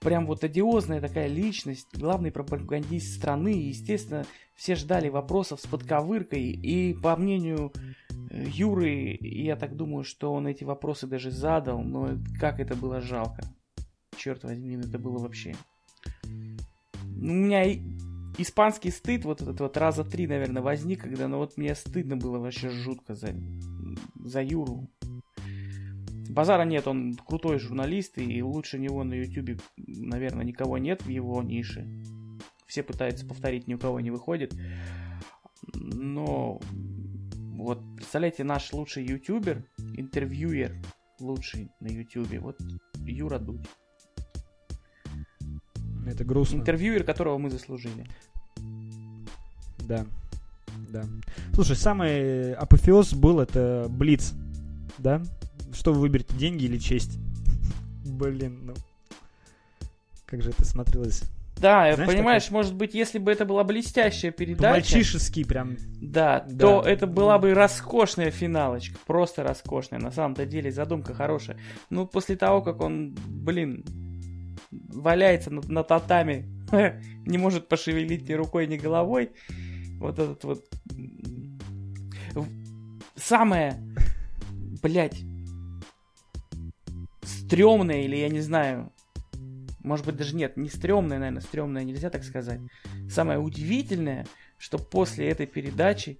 прям 0.00 0.26
вот 0.26 0.44
одиозная 0.44 1.00
такая 1.00 1.28
личность, 1.28 1.88
главный 1.92 2.30
пропагандист 2.30 3.16
страны, 3.16 3.52
и, 3.52 3.68
естественно, 3.68 4.24
все 4.54 4.74
ждали 4.74 5.08
вопросов 5.08 5.60
с 5.60 5.66
подковыркой, 5.66 6.50
и 6.50 6.94
по 6.94 7.16
мнению 7.16 7.72
Юры, 8.46 9.18
я 9.20 9.56
так 9.56 9.76
думаю, 9.76 10.04
что 10.04 10.32
он 10.32 10.46
эти 10.46 10.64
вопросы 10.64 11.06
даже 11.06 11.30
задал, 11.30 11.82
но 11.82 12.10
как 12.40 12.60
это 12.60 12.74
было 12.74 13.00
жалко. 13.00 13.42
Черт 14.16 14.44
возьми, 14.44 14.76
это 14.76 14.98
было 14.98 15.18
вообще... 15.18 15.54
Ну, 17.04 17.32
У 17.32 17.36
меня 17.36 17.64
испанский 18.38 18.90
стыд 18.90 19.24
вот 19.24 19.42
этот 19.42 19.60
вот 19.60 19.76
раза 19.76 20.04
три, 20.04 20.26
наверное, 20.26 20.62
возник, 20.62 21.02
когда, 21.02 21.28
ну 21.28 21.38
вот 21.38 21.56
мне 21.56 21.74
стыдно 21.74 22.16
было 22.16 22.38
вообще 22.38 22.70
жутко 22.70 23.14
за, 23.14 23.34
за 24.14 24.42
Юру. 24.42 24.88
Базара 26.30 26.64
нет, 26.64 26.86
он 26.86 27.14
крутой 27.14 27.58
журналист, 27.58 28.18
и 28.18 28.42
лучше 28.42 28.78
него 28.78 29.02
на 29.02 29.14
Ютубе, 29.14 29.58
наверное, 29.76 30.44
никого 30.44 30.78
нет 30.78 31.02
в 31.02 31.08
его 31.08 31.42
нише. 31.42 31.88
Все 32.66 32.82
пытаются 32.82 33.26
повторить, 33.26 33.66
ни 33.66 33.74
у 33.74 33.78
кого 33.78 33.98
не 34.00 34.10
выходит. 34.10 34.54
Но 35.74 36.60
вот, 37.58 37.80
представляете, 37.96 38.44
наш 38.44 38.72
лучший 38.72 39.04
ютубер, 39.04 39.64
интервьюер 39.96 40.76
лучший 41.18 41.72
на 41.80 41.88
ютубе, 41.88 42.38
вот 42.38 42.56
Юра 43.04 43.40
Дудь. 43.40 43.66
Это 46.06 46.24
грустно. 46.24 46.58
Интервьюер, 46.58 47.02
которого 47.02 47.36
мы 47.38 47.50
заслужили. 47.50 48.06
Да. 49.80 50.06
Да. 50.88 51.04
Слушай, 51.52 51.74
самый 51.74 52.54
апофеоз 52.54 53.14
был 53.14 53.40
это 53.40 53.88
Блиц. 53.90 54.34
Да? 54.98 55.20
Что 55.72 55.92
вы 55.92 56.02
выберете, 56.02 56.36
деньги 56.36 56.64
или 56.64 56.78
честь? 56.78 57.18
Блин, 58.04 58.66
ну. 58.66 58.74
Как 60.26 60.42
же 60.42 60.50
это 60.50 60.64
смотрелось? 60.64 61.24
Да, 61.60 61.92
Знаешь, 61.94 62.10
понимаешь, 62.10 62.44
такой- 62.44 62.56
может 62.56 62.74
быть, 62.74 62.94
если 62.94 63.18
бы 63.18 63.32
это 63.32 63.44
была 63.44 63.64
блестящая 63.64 64.30
передача, 64.30 64.62
По-мальчишески 64.62 65.44
прям. 65.44 65.76
да, 66.00 66.44
Да. 66.48 66.58
то 66.58 66.82
это 66.88 67.06
была 67.06 67.38
бы 67.38 67.52
роскошная 67.54 68.30
финалочка, 68.30 68.96
просто 69.06 69.42
роскошная. 69.42 69.98
На 70.00 70.10
самом-то 70.12 70.46
деле 70.46 70.70
задумка 70.70 71.14
хорошая. 71.14 71.58
Ну, 71.90 72.06
после 72.06 72.36
того, 72.36 72.62
как 72.62 72.80
он, 72.80 73.16
блин, 73.26 73.84
валяется 74.70 75.50
на, 75.50 75.62
на 75.66 75.82
татами, 75.82 76.46
не 77.26 77.38
может 77.38 77.68
пошевелить 77.68 78.28
ни 78.28 78.34
рукой, 78.34 78.66
ни 78.66 78.76
головой, 78.76 79.30
вот 79.98 80.18
этот 80.18 80.44
вот... 80.44 80.64
Самое, 83.16 83.74
блядь, 84.82 85.20
стрёмное, 87.22 88.02
или 88.02 88.16
я 88.16 88.28
не 88.28 88.40
знаю, 88.40 88.92
может 89.88 90.04
быть, 90.04 90.16
даже 90.16 90.36
нет, 90.36 90.56
не 90.58 90.68
стрёмное, 90.68 91.18
наверное, 91.18 91.40
стрёмное 91.40 91.82
нельзя 91.82 92.10
так 92.10 92.22
сказать. 92.22 92.60
Самое 93.10 93.38
удивительное, 93.38 94.26
что 94.58 94.78
после 94.78 95.28
этой 95.28 95.46
передачи 95.46 96.18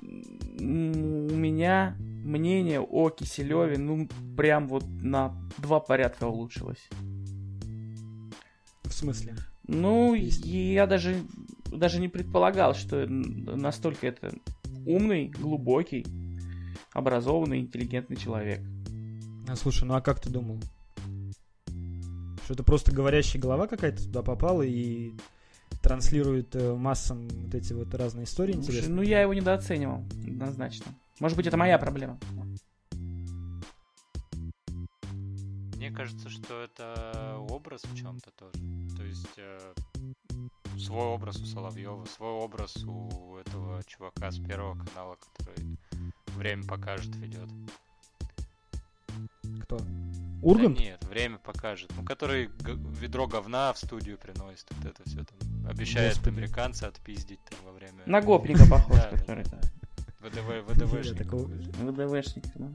у 0.00 0.62
меня 0.62 1.96
мнение 1.98 2.80
о 2.80 3.10
Киселеве, 3.10 3.76
ну, 3.76 4.08
прям 4.36 4.68
вот 4.68 4.84
на 4.86 5.34
два 5.58 5.80
порядка 5.80 6.24
улучшилось. 6.24 6.88
В 8.84 8.92
смысле? 8.92 9.34
Ну, 9.66 10.14
я 10.14 10.86
даже, 10.86 11.16
даже 11.66 12.00
не 12.00 12.08
предполагал, 12.08 12.74
что 12.74 13.04
настолько 13.06 14.06
это 14.06 14.32
умный, 14.86 15.28
глубокий, 15.28 16.06
образованный, 16.92 17.58
интеллигентный 17.58 18.16
человек. 18.16 18.60
А, 19.48 19.56
слушай, 19.56 19.84
ну 19.84 19.94
а 19.94 20.00
как 20.00 20.20
ты 20.20 20.30
думал? 20.30 20.60
Что 22.50 22.54
это 22.54 22.64
просто 22.64 22.90
говорящая 22.90 23.40
голова 23.40 23.68
какая-то 23.68 24.02
туда 24.02 24.24
попала 24.24 24.62
и 24.62 25.12
транслирует 25.82 26.56
э, 26.56 26.74
массам 26.74 27.28
вот 27.28 27.54
эти 27.54 27.72
вот 27.72 27.94
разные 27.94 28.24
истории 28.24 28.54
Слушай, 28.54 28.70
интересные? 28.70 28.96
ну, 28.96 29.02
я 29.02 29.20
его 29.22 29.32
недооценивал, 29.34 30.04
однозначно. 30.26 30.86
Может 31.20 31.36
быть, 31.36 31.46
это 31.46 31.56
моя 31.56 31.78
проблема. 31.78 32.18
Мне 35.76 35.92
кажется, 35.92 36.28
что 36.28 36.60
это 36.60 37.36
образ 37.48 37.84
в 37.84 37.96
чем-то 37.96 38.32
тоже. 38.32 38.54
То 38.96 39.04
есть 39.04 39.28
э, 39.36 39.72
свой 40.76 41.06
образ 41.06 41.36
у 41.36 41.46
Соловьева, 41.46 42.04
свой 42.06 42.32
образ 42.32 42.74
у 42.82 43.36
этого 43.36 43.80
чувака 43.86 44.32
с 44.32 44.40
первого 44.40 44.76
канала, 44.86 45.16
который 45.36 45.78
время 46.36 46.64
покажет 46.64 47.14
ведет. 47.14 47.48
Кто? 49.62 49.78
Ургант? 50.42 50.76
Да 50.78 50.82
нет, 50.84 51.04
время 51.04 51.38
покажет. 51.38 51.92
Ну, 51.96 52.04
который 52.04 52.46
г- 52.46 52.72
ведро 52.74 53.26
говна 53.26 53.72
в 53.72 53.78
студию 53.78 54.16
приносит, 54.18 54.66
вот 54.70 54.86
это 54.86 55.02
все 55.08 55.24
там. 55.24 55.66
Обещает 55.68 56.14
Господи. 56.16 56.34
американца 56.38 56.88
отпиздить 56.88 57.40
там 57.44 57.58
во 57.66 57.72
время... 57.72 58.02
На 58.06 58.20
гопника 58.20 58.64
похож, 58.70 58.98
который, 59.10 59.44
да. 59.44 59.60
ВДВ, 60.20 60.50
Я 60.50 60.62
ВДВшник. 60.62 61.18
такого- 61.18 61.44
ВДВшник, 61.46 62.44
ну. 62.56 62.74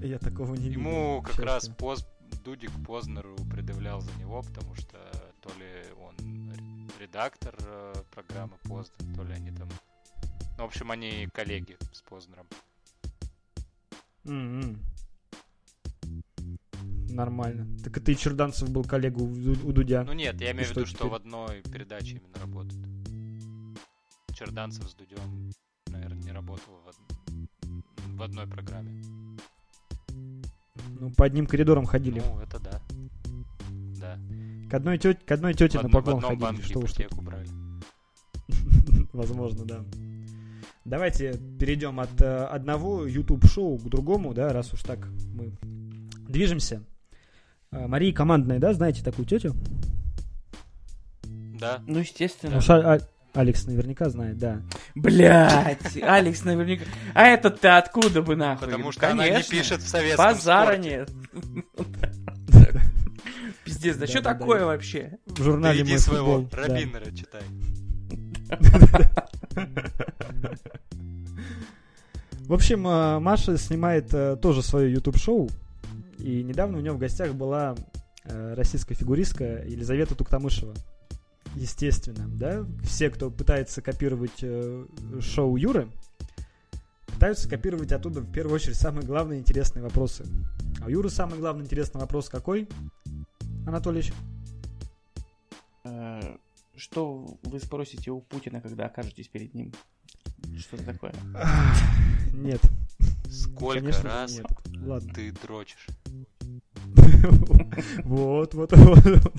Я 0.00 0.18
такого 0.18 0.54
не 0.54 0.68
видел. 0.68 0.80
Ему 0.80 1.22
как 1.22 1.38
раз. 1.40 1.68
Поз... 1.68 2.06
Дудик 2.44 2.70
Познеру 2.86 3.36
предъявлял 3.50 4.00
за 4.00 4.10
него, 4.18 4.42
потому 4.42 4.74
что 4.74 4.96
то 5.42 5.50
ли 5.58 5.84
он 6.00 6.16
ре- 6.50 7.04
редактор 7.06 7.54
э, 7.60 7.94
программы 8.10 8.56
Познер, 8.64 9.14
то 9.16 9.22
ли 9.22 9.34
они 9.34 9.50
там... 9.52 9.68
Ну, 10.58 10.64
в 10.64 10.66
общем, 10.66 10.90
они 10.90 11.28
коллеги 11.32 11.76
с 11.92 12.00
Познером. 12.02 12.46
М-м. 14.24 14.78
Нормально. 17.12 17.66
Так 17.84 17.96
это 17.98 18.10
и 18.12 18.16
Черданцев 18.16 18.70
был 18.70 18.84
коллега 18.84 19.18
у, 19.22 19.28
Ду- 19.28 19.68
у 19.68 19.72
Дудя. 19.72 20.04
Ну 20.04 20.12
нет, 20.12 20.40
я 20.40 20.52
имею 20.52 20.66
в 20.66 20.70
что 20.70 20.80
виду, 20.80 20.86
что 20.88 20.98
теперь? 20.98 21.10
в 21.10 21.14
одной 21.14 21.62
передаче 21.72 22.16
именно 22.16 22.38
работают. 22.40 22.84
Черданцев 24.34 24.88
с 24.88 24.94
Дудем, 24.94 25.50
наверное, 25.88 26.22
не 26.22 26.32
работал 26.32 26.72
в, 26.84 26.88
од- 26.88 28.16
в 28.16 28.22
одной 28.22 28.46
программе. 28.46 29.02
Ну, 31.00 31.10
по 31.10 31.24
одним 31.24 31.46
коридорам 31.46 31.84
ходили. 31.84 32.20
Ну, 32.20 32.40
это 32.40 32.58
да. 32.60 32.80
Да. 34.00 34.18
К 34.70 34.74
одной 34.74 34.98
тете, 34.98 35.20
к 35.24 35.30
одной 35.30 35.54
тете 35.54 35.78
в, 35.78 35.82
на 35.82 35.88
в 35.88 35.92
поклон 35.92 36.20
ходили. 36.20 36.62
Что 36.62 36.80
уж 36.80 36.92
тут. 36.92 37.12
брали. 37.22 37.48
Возможно, 39.12 39.64
да. 39.64 39.84
Давайте 40.84 41.34
перейдем 41.60 42.00
от 42.00 42.20
э, 42.20 42.44
одного 42.44 43.06
YouTube-шоу 43.06 43.78
к 43.78 43.84
другому, 43.84 44.34
да, 44.34 44.52
раз 44.52 44.72
уж 44.72 44.82
так 44.82 45.06
мы 45.34 45.52
движемся. 46.28 46.82
Э, 47.72 47.86
Мария 47.86 48.12
Командная, 48.12 48.58
да, 48.58 48.72
знаете 48.74 49.02
такую 49.02 49.26
тетю? 49.26 49.54
Да. 51.24 51.80
Ну, 51.86 52.00
естественно. 52.00 52.56
Ну, 52.56 52.60
Ша- 52.60 52.94
А- 52.94 52.98
Алекс 53.34 53.64
наверняка 53.66 54.10
знает, 54.10 54.36
да. 54.38 54.60
Блять, 54.94 55.96
Алекс 56.02 56.44
наверняка. 56.44 56.84
А 57.14 57.24
этот 57.24 57.60
ты 57.60 57.68
откуда 57.68 58.20
бы 58.20 58.36
нахуй? 58.36 58.68
Потому 58.68 58.92
что 58.92 59.10
она 59.10 59.24
не 59.24 59.30
конечно. 59.30 59.56
пишет 59.56 59.80
в 59.80 59.88
советском 59.88 60.24
Базара 60.26 60.72
спорте. 60.74 60.90
нет. 60.90 61.10
Пиздец, 63.64 63.96
да 63.96 64.06
что 64.06 64.20
такое 64.22 64.66
вообще? 64.66 65.18
В 65.26 65.42
журнале 65.42 65.82
иди 65.82 65.92
«Мой 65.92 65.98
своего 65.98 66.40
футбол», 66.42 66.48
да. 66.50 66.74
Рабинера 66.74 67.10
читай. 67.12 67.42
В 72.46 72.52
общем, 72.54 72.86
э, 72.86 73.18
Маша 73.20 73.56
снимает 73.56 74.12
э, 74.12 74.36
тоже 74.36 74.62
свое 74.62 74.92
YouTube-шоу. 74.92 75.48
И 76.22 76.42
недавно 76.44 76.78
у 76.78 76.80
нее 76.80 76.92
в 76.92 76.98
гостях 76.98 77.34
была 77.34 77.74
э, 78.24 78.54
российская 78.54 78.94
фигуристка 78.94 79.64
Елизавета 79.64 80.14
Туктамышева. 80.14 80.74
Естественно, 81.56 82.28
да? 82.28 82.64
Все, 82.84 83.10
кто 83.10 83.28
пытается 83.28 83.82
копировать 83.82 84.38
э, 84.42 84.86
шоу 85.20 85.56
Юры, 85.56 85.88
пытаются 87.06 87.48
копировать 87.48 87.90
оттуда 87.90 88.20
в 88.20 88.30
первую 88.30 88.54
очередь 88.54 88.76
самые 88.76 89.04
главные 89.04 89.40
интересные 89.40 89.82
вопросы. 89.82 90.24
А 90.80 90.86
у 90.86 90.88
Юры 90.88 91.10
самый 91.10 91.38
главный 91.40 91.64
интересный 91.64 92.00
вопрос 92.00 92.28
какой, 92.28 92.68
Анатольевич? 93.66 94.12
Э, 95.84 96.36
Что 96.76 97.36
вы 97.42 97.58
спросите 97.58 98.12
у 98.12 98.20
Путина, 98.20 98.60
когда 98.60 98.86
окажетесь 98.86 99.26
перед 99.26 99.54
ним? 99.54 99.72
Что 100.56 100.76
это 100.76 100.86
такое? 100.86 101.12
Нет, 102.32 102.60
Сколько 103.32 103.80
конечно 103.80 104.04
раз 104.04 104.36
нет. 104.36 104.46
Ладно. 104.82 105.14
ты 105.14 105.32
дрочишь? 105.32 105.86
Вот, 108.04 108.52
вот, 108.54 108.72
вот. 108.72 109.32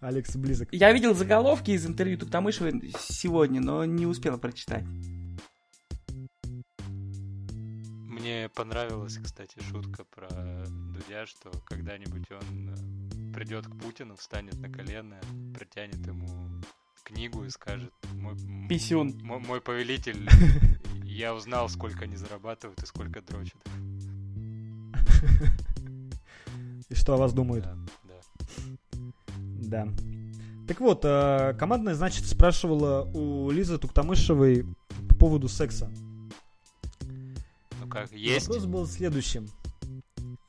Алекс 0.00 0.34
близок. 0.34 0.68
Я 0.72 0.92
видел 0.92 1.14
заголовки 1.14 1.70
из 1.70 1.86
интервью 1.86 2.18
Туктамышевой 2.18 2.92
сегодня, 2.98 3.60
но 3.60 3.84
не 3.84 4.06
успел 4.06 4.38
прочитать. 4.38 4.84
Мне 8.08 8.48
понравилась, 8.48 9.16
кстати, 9.22 9.58
шутка 9.70 10.04
про 10.04 10.28
Дудя, 10.68 11.26
что 11.26 11.52
когда-нибудь 11.66 12.30
он 12.32 12.70
э, 12.70 13.32
придет 13.34 13.66
к 13.66 13.78
Путину, 13.78 14.16
встанет 14.16 14.58
на 14.58 14.68
колено, 14.68 15.20
протянет 15.54 16.04
ему 16.06 16.26
книгу 17.04 17.44
и 17.44 17.50
скажет, 17.50 17.92
мой, 18.14 18.34
Писюн. 18.68 19.18
мой, 19.22 19.40
мой 19.40 19.60
повелитель, 19.60 20.28
я 21.12 21.34
узнал, 21.34 21.68
сколько 21.68 22.04
они 22.04 22.16
зарабатывают 22.16 22.82
и 22.82 22.86
сколько 22.86 23.20
дрочат. 23.22 23.58
И 26.88 26.94
что 26.94 27.14
о 27.14 27.16
вас 27.16 27.32
думают? 27.32 27.64
Да, 27.64 27.76
да. 28.04 29.86
Да. 29.86 29.88
Так 30.66 30.80
вот, 30.80 31.04
э, 31.04 31.54
командная, 31.58 31.94
значит, 31.94 32.26
спрашивала 32.26 33.02
у 33.12 33.50
Лизы 33.50 33.78
Туктамышевой 33.78 34.64
по 35.08 35.14
поводу 35.16 35.48
секса. 35.48 35.90
Ну 37.80 37.88
как, 37.88 38.10
есть? 38.12 38.46
Вопрос 38.48 38.66
был 38.66 38.86
следующим. 38.86 39.48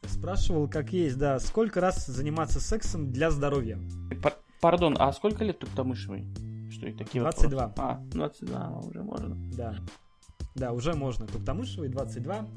Спрашивал, 0.05 0.67
как 0.69 0.93
есть, 0.93 1.17
да, 1.17 1.39
сколько 1.39 1.81
раз 1.81 2.05
заниматься 2.05 2.59
сексом 2.59 3.11
для 3.11 3.31
здоровья? 3.31 3.79
Пар- 4.21 4.37
Пардон, 4.59 4.95
а 4.99 5.11
сколько 5.13 5.43
лет 5.43 5.59
Туктамышевой? 5.59 6.25
Что 6.71 6.87
и 6.87 6.93
такие 6.93 7.21
22. 7.21 7.67
вопросы? 7.67 7.91
А, 7.91 8.03
22, 8.11 8.79
уже 8.79 9.03
можно. 9.03 9.35
Да. 9.55 9.75
Да, 10.55 10.71
уже 10.73 10.93
можно. 10.93 11.27
Туктамышевой 11.27 11.89
22. 11.89 12.47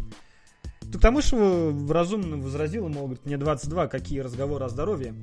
Туктамышева 0.92 1.92
разумно 1.92 2.36
возразила, 2.36 2.88
мол, 2.88 3.04
говорит, 3.04 3.24
мне 3.24 3.36
22, 3.36 3.88
какие 3.88 4.20
разговоры 4.20 4.64
о 4.64 4.68
здоровье. 4.68 5.14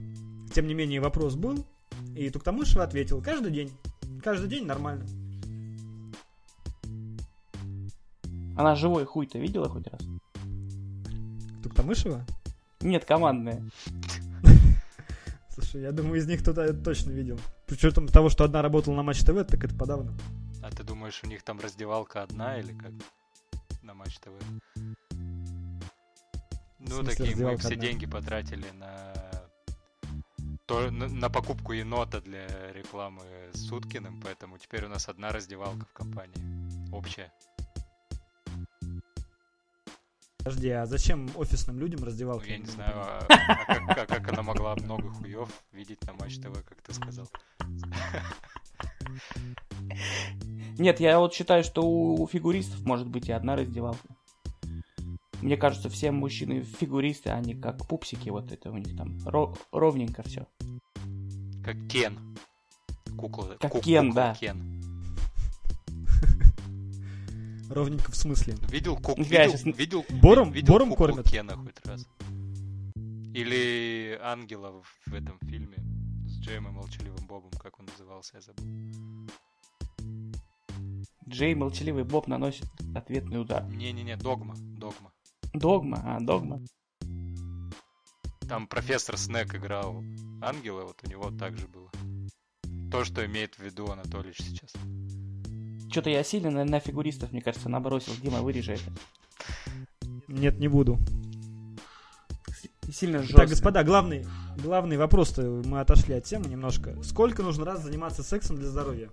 Тем 0.54 0.68
не 0.68 0.74
менее, 0.74 1.00
вопрос 1.00 1.36
был, 1.36 1.66
и 2.16 2.30
Туктамышева 2.30 2.84
ответил, 2.84 3.22
каждый 3.22 3.52
день. 3.52 3.72
Каждый 4.24 4.50
день 4.50 4.66
нормально. 4.66 5.06
Она 8.58 8.76
живой 8.76 9.06
хуй-то 9.06 9.40
видела 9.40 9.70
хоть 9.70 9.88
раз? 9.88 10.02
Туктамышева? 11.64 12.26
Нет, 12.82 13.06
командная. 13.06 13.64
Слушай, 15.50 15.82
я 15.82 15.92
думаю, 15.92 16.20
из 16.20 16.28
них 16.28 16.42
кто-то 16.42 16.74
точно 16.74 17.12
видел. 17.12 17.40
С 17.68 17.72
учетом 17.72 18.08
того, 18.08 18.30
что 18.30 18.44
одна 18.44 18.62
работала 18.62 18.96
на 18.96 19.04
Матч 19.04 19.22
ТВ, 19.22 19.46
так 19.48 19.64
это 19.64 19.76
подавно. 19.76 20.14
Думаешь, 21.02 21.24
у 21.24 21.28
них 21.28 21.42
там 21.42 21.60
раздевалка 21.60 22.22
одна 22.22 22.60
или 22.60 22.78
как? 22.78 22.92
На 23.82 23.96
Матч 23.96 24.20
ТВ? 24.20 24.30
Ну, 26.78 27.04
такие 27.04 27.36
мы 27.36 27.58
все 27.58 27.70
одна? 27.70 27.82
деньги 27.82 28.06
потратили 28.06 28.70
на... 28.78 29.12
То, 30.68 30.92
на, 30.92 31.08
на 31.08 31.30
покупку 31.32 31.74
енота 31.74 32.22
для 32.22 32.72
рекламы 32.72 33.24
с 33.52 33.72
Уткиным, 33.72 34.22
поэтому 34.22 34.60
теперь 34.60 34.86
у 34.86 34.90
нас 34.90 35.10
одна 35.10 35.32
раздевалка 35.32 35.88
в 35.88 35.94
компании. 35.94 36.94
Общая. 36.94 37.34
Подожди, 40.44 40.70
а 40.70 40.86
зачем 40.88 41.30
офисным 41.36 41.78
людям 41.80 42.00
Ну, 42.00 42.08
раздевалка? 42.08 42.46
я 42.48 42.58
не 42.58 42.66
знаю, 42.66 42.94
а, 42.96 43.26
а 43.30 43.66
как, 43.66 43.96
как- 43.96 44.08
как 44.10 44.34
она 44.34 44.42
могла 44.42 44.76
много 44.76 45.10
хуев 45.12 45.50
видеть 45.72 46.04
на 46.08 46.14
Матч 46.14 46.38
ТВ, 46.38 46.64
как 46.68 46.82
ты 46.82 46.94
сказал. 46.94 47.28
Нет, 50.80 51.00
я 51.00 51.20
вот 51.20 51.34
считаю, 51.34 51.64
что 51.64 51.84
у, 51.84 52.22
у 52.24 52.28
фигуристов 52.28 52.84
может 52.86 53.08
быть 53.08 53.30
и 53.30 53.32
одна 53.32 53.56
раздевалка. 53.56 54.08
Мне 55.42 55.58
кажется, 55.58 55.90
все 55.90 56.12
мужчины 56.12 56.62
фигуристы, 56.64 57.30
они 57.30 57.54
как 57.56 57.86
пупсики, 57.88 58.30
вот 58.30 58.52
это 58.52 58.72
у 58.72 58.78
них 58.78 58.96
там 58.98 59.18
ро- 59.26 59.56
ровненько 59.72 60.24
все. 60.24 60.48
Как 61.64 61.76
Кен. 61.88 62.18
Кукла. 63.18 63.58
Как 63.60 63.72
ку- 63.72 63.82
Кен, 63.82 64.08
кукла 64.10 64.16
да. 64.24 64.34
Кен. 64.36 64.81
Ровненько 67.74 68.12
в 68.12 68.16
смысле. 68.16 68.56
Видел 68.70 68.98
кук... 68.98 69.18
Я 69.18 69.46
видел, 69.46 69.58
щас- 69.58 69.78
видел, 69.78 70.06
Бором- 70.10 70.52
видел 70.52 70.74
бором 70.74 70.94
кормят? 70.96 71.30
Кена 71.30 71.56
хоть 71.56 71.86
раз? 71.86 72.06
Или 73.34 74.20
ангела 74.22 74.82
в, 74.82 75.10
в 75.10 75.14
этом 75.14 75.40
фильме 75.40 75.78
с 76.26 76.40
Джейм 76.42 76.68
и 76.68 76.72
Молчаливым 76.72 77.26
Бобом, 77.28 77.52
как 77.62 77.80
он 77.80 77.86
назывался, 77.86 78.36
я 78.36 78.42
забыл. 78.42 78.66
Джей 81.28 81.56
молчаливый 81.56 82.04
Боб 82.04 82.28
наносит 82.28 82.66
ответный 82.94 83.40
удар. 83.40 83.64
Не-не-не, 83.70 84.18
Догма, 84.18 84.56
Догма. 84.58 85.14
Догма, 85.54 86.02
а, 86.04 86.20
догма. 86.20 86.62
Там 88.50 88.68
профессор 88.68 89.18
Снег 89.18 89.56
играл 89.56 90.04
ангела, 90.42 90.84
вот 90.84 91.00
у 91.04 91.10
него 91.10 91.32
так 91.32 91.58
же 91.58 91.68
было. 91.70 91.90
То, 92.92 93.06
что 93.06 93.26
имеет 93.26 93.56
в 93.56 93.60
виду 93.60 93.90
Анатолич 93.90 94.38
сейчас. 94.40 94.74
Что-то 95.92 96.10
я 96.10 96.24
сильно 96.24 96.50
на, 96.50 96.64
на 96.64 96.80
фигуристов, 96.80 97.34
мне 97.34 97.42
кажется, 97.42 97.68
набросил. 97.68 98.14
Дима, 98.24 98.42
вырежи 98.42 98.74
это. 98.74 98.84
Нет, 100.30 100.58
не 100.58 100.70
буду. 100.70 100.98
Сильно 102.90 103.20
жестко. 103.20 103.38
Так, 103.38 103.50
господа, 103.50 103.84
главный, 103.84 104.26
главный 104.58 104.96
вопрос-то 104.96 105.42
мы 105.66 105.82
отошли 105.82 106.16
от 106.16 106.24
темы 106.24 106.46
немножко. 106.48 106.96
Сколько 107.04 107.44
нужно 107.44 107.66
раз 107.66 107.84
заниматься 107.84 108.24
сексом 108.24 108.56
для 108.56 108.70
здоровья? 108.70 109.10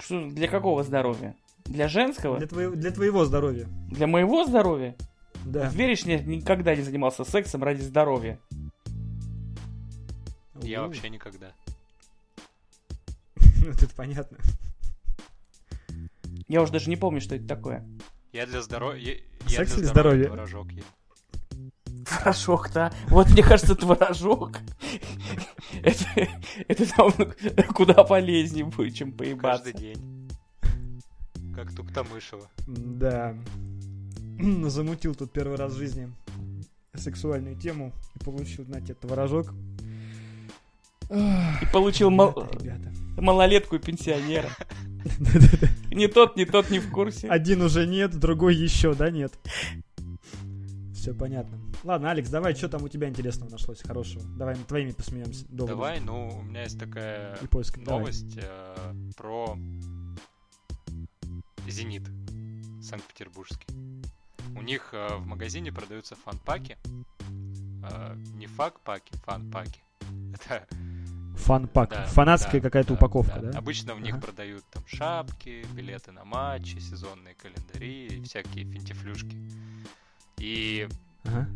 Что, 0.00 0.28
для 0.30 0.48
какого 0.48 0.82
здоровья? 0.82 1.36
Для 1.64 1.86
женского? 1.86 2.38
Для, 2.38 2.48
твоего, 2.48 2.74
для 2.74 2.90
твоего 2.90 3.24
здоровья. 3.24 3.68
Для 3.88 4.08
моего 4.08 4.44
здоровья? 4.44 4.96
Да. 5.44 5.68
Веришь, 5.68 6.02
я 6.02 6.18
никогда 6.18 6.74
не 6.74 6.82
занимался 6.82 7.22
сексом 7.24 7.62
ради 7.62 7.82
здоровья. 7.82 8.40
Я 10.60 10.80
О, 10.80 10.86
вообще 10.86 11.08
никогда. 11.08 11.52
Ну, 13.66 13.70
это 13.70 13.88
понятно. 13.94 14.38
Я 16.48 16.62
уже 16.62 16.72
даже 16.72 16.90
не 16.90 16.96
помню, 16.96 17.20
что 17.20 17.36
это 17.36 17.46
такое. 17.46 17.86
Я 18.32 18.46
для 18.46 18.62
здоровья... 18.62 19.18
Секс 19.46 19.74
или 19.74 19.80
для 19.80 19.88
здоровье? 19.88 20.26
творожок 20.26 20.72
ем. 20.72 20.84
Творожок-то. 22.04 22.92
Вот 23.08 23.30
мне 23.30 23.42
кажется, 23.42 23.74
творожок. 23.74 24.58
Это, 25.82 26.04
это 26.68 26.94
там 26.94 27.12
куда 27.74 28.04
полезнее 28.04 28.66
будет, 28.66 28.94
чем 28.94 29.10
поебаться. 29.10 29.72
Каждый 29.72 29.80
день. 29.80 30.30
Как 31.56 31.74
Туктамышева. 31.74 32.46
Да. 32.66 33.34
Замутил 34.68 35.14
тут 35.14 35.32
первый 35.32 35.56
раз 35.56 35.72
в 35.72 35.78
жизни 35.78 36.12
сексуальную 36.94 37.56
тему 37.56 37.92
и 38.14 38.22
получил, 38.22 38.64
знаете, 38.64 38.94
творожок. 38.94 39.54
И 41.12 41.66
получил 41.72 42.10
мал- 42.10 42.48
Ребята. 42.52 42.92
малолетку 43.16 43.76
и 43.76 43.78
пенсионера. 43.78 44.48
Ни 45.90 46.06
тот, 46.06 46.36
ни 46.36 46.44
тот 46.44 46.70
не 46.70 46.78
в 46.78 46.90
курсе. 46.90 47.28
Один 47.28 47.60
уже 47.62 47.86
нет, 47.86 48.18
другой 48.18 48.54
еще, 48.54 48.94
да, 48.94 49.10
нет. 49.10 49.32
Все 50.94 51.12
понятно. 51.12 51.58
Ладно, 51.84 52.12
Алекс, 52.12 52.30
давай, 52.30 52.54
что 52.54 52.68
там 52.68 52.84
у 52.84 52.88
тебя 52.88 53.08
интересного 53.08 53.50
нашлось 53.50 53.82
хорошего? 53.82 54.24
Давай 54.38 54.54
мы 54.56 54.62
твоими 54.64 54.92
посмеемся. 54.92 55.44
Долго 55.48 55.72
Давай, 55.74 56.00
ну, 56.00 56.28
у 56.38 56.42
меня 56.42 56.62
есть 56.62 56.78
такая 56.78 57.36
И 57.42 57.46
поиск. 57.48 57.76
Новость 57.78 58.38
э, 58.40 58.94
про 59.16 59.58
Зенит 61.66 62.04
Санкт-Петербургский. 62.80 63.66
У 64.56 64.62
них 64.62 64.90
э, 64.92 65.16
в 65.16 65.26
магазине 65.26 65.72
продаются 65.72 66.14
фан-паки. 66.24 66.76
Э, 67.90 68.14
не 68.36 68.46
фак-паки, 68.46 69.12
фан-паки. 69.26 69.80
Это 70.34 70.66
Фан-пак. 71.36 71.90
да, 71.90 72.04
Фанатская 72.06 72.60
да, 72.60 72.68
какая-то 72.68 72.90
да, 72.90 72.94
упаковка, 72.94 73.40
да? 73.40 73.58
Обычно 73.58 73.94
в 73.94 74.00
них 74.00 74.14
Ага. 74.14 74.26
продают 74.26 74.64
там 74.70 74.82
шапки, 74.86 75.66
билеты 75.74 76.12
на 76.12 76.24
матчи, 76.24 76.78
сезонные 76.78 77.34
календари 77.34 78.06
и 78.06 78.22
всякие 78.22 78.64
финтифлюшки. 78.64 79.36
И 80.38 80.88
Ага. 81.24 81.48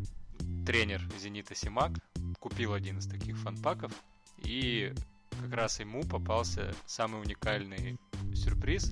тренер 0.67 1.03
Зенита 1.21 1.55
Симак 1.55 1.93
купил 2.41 2.73
один 2.73 2.99
из 2.99 3.07
таких 3.07 3.37
фанпаков, 3.39 3.93
и 4.39 4.93
как 5.41 5.53
раз 5.53 5.81
ему 5.81 6.03
попался 6.05 6.75
самый 6.87 7.21
уникальный 7.21 7.99
сюрприз, 8.35 8.91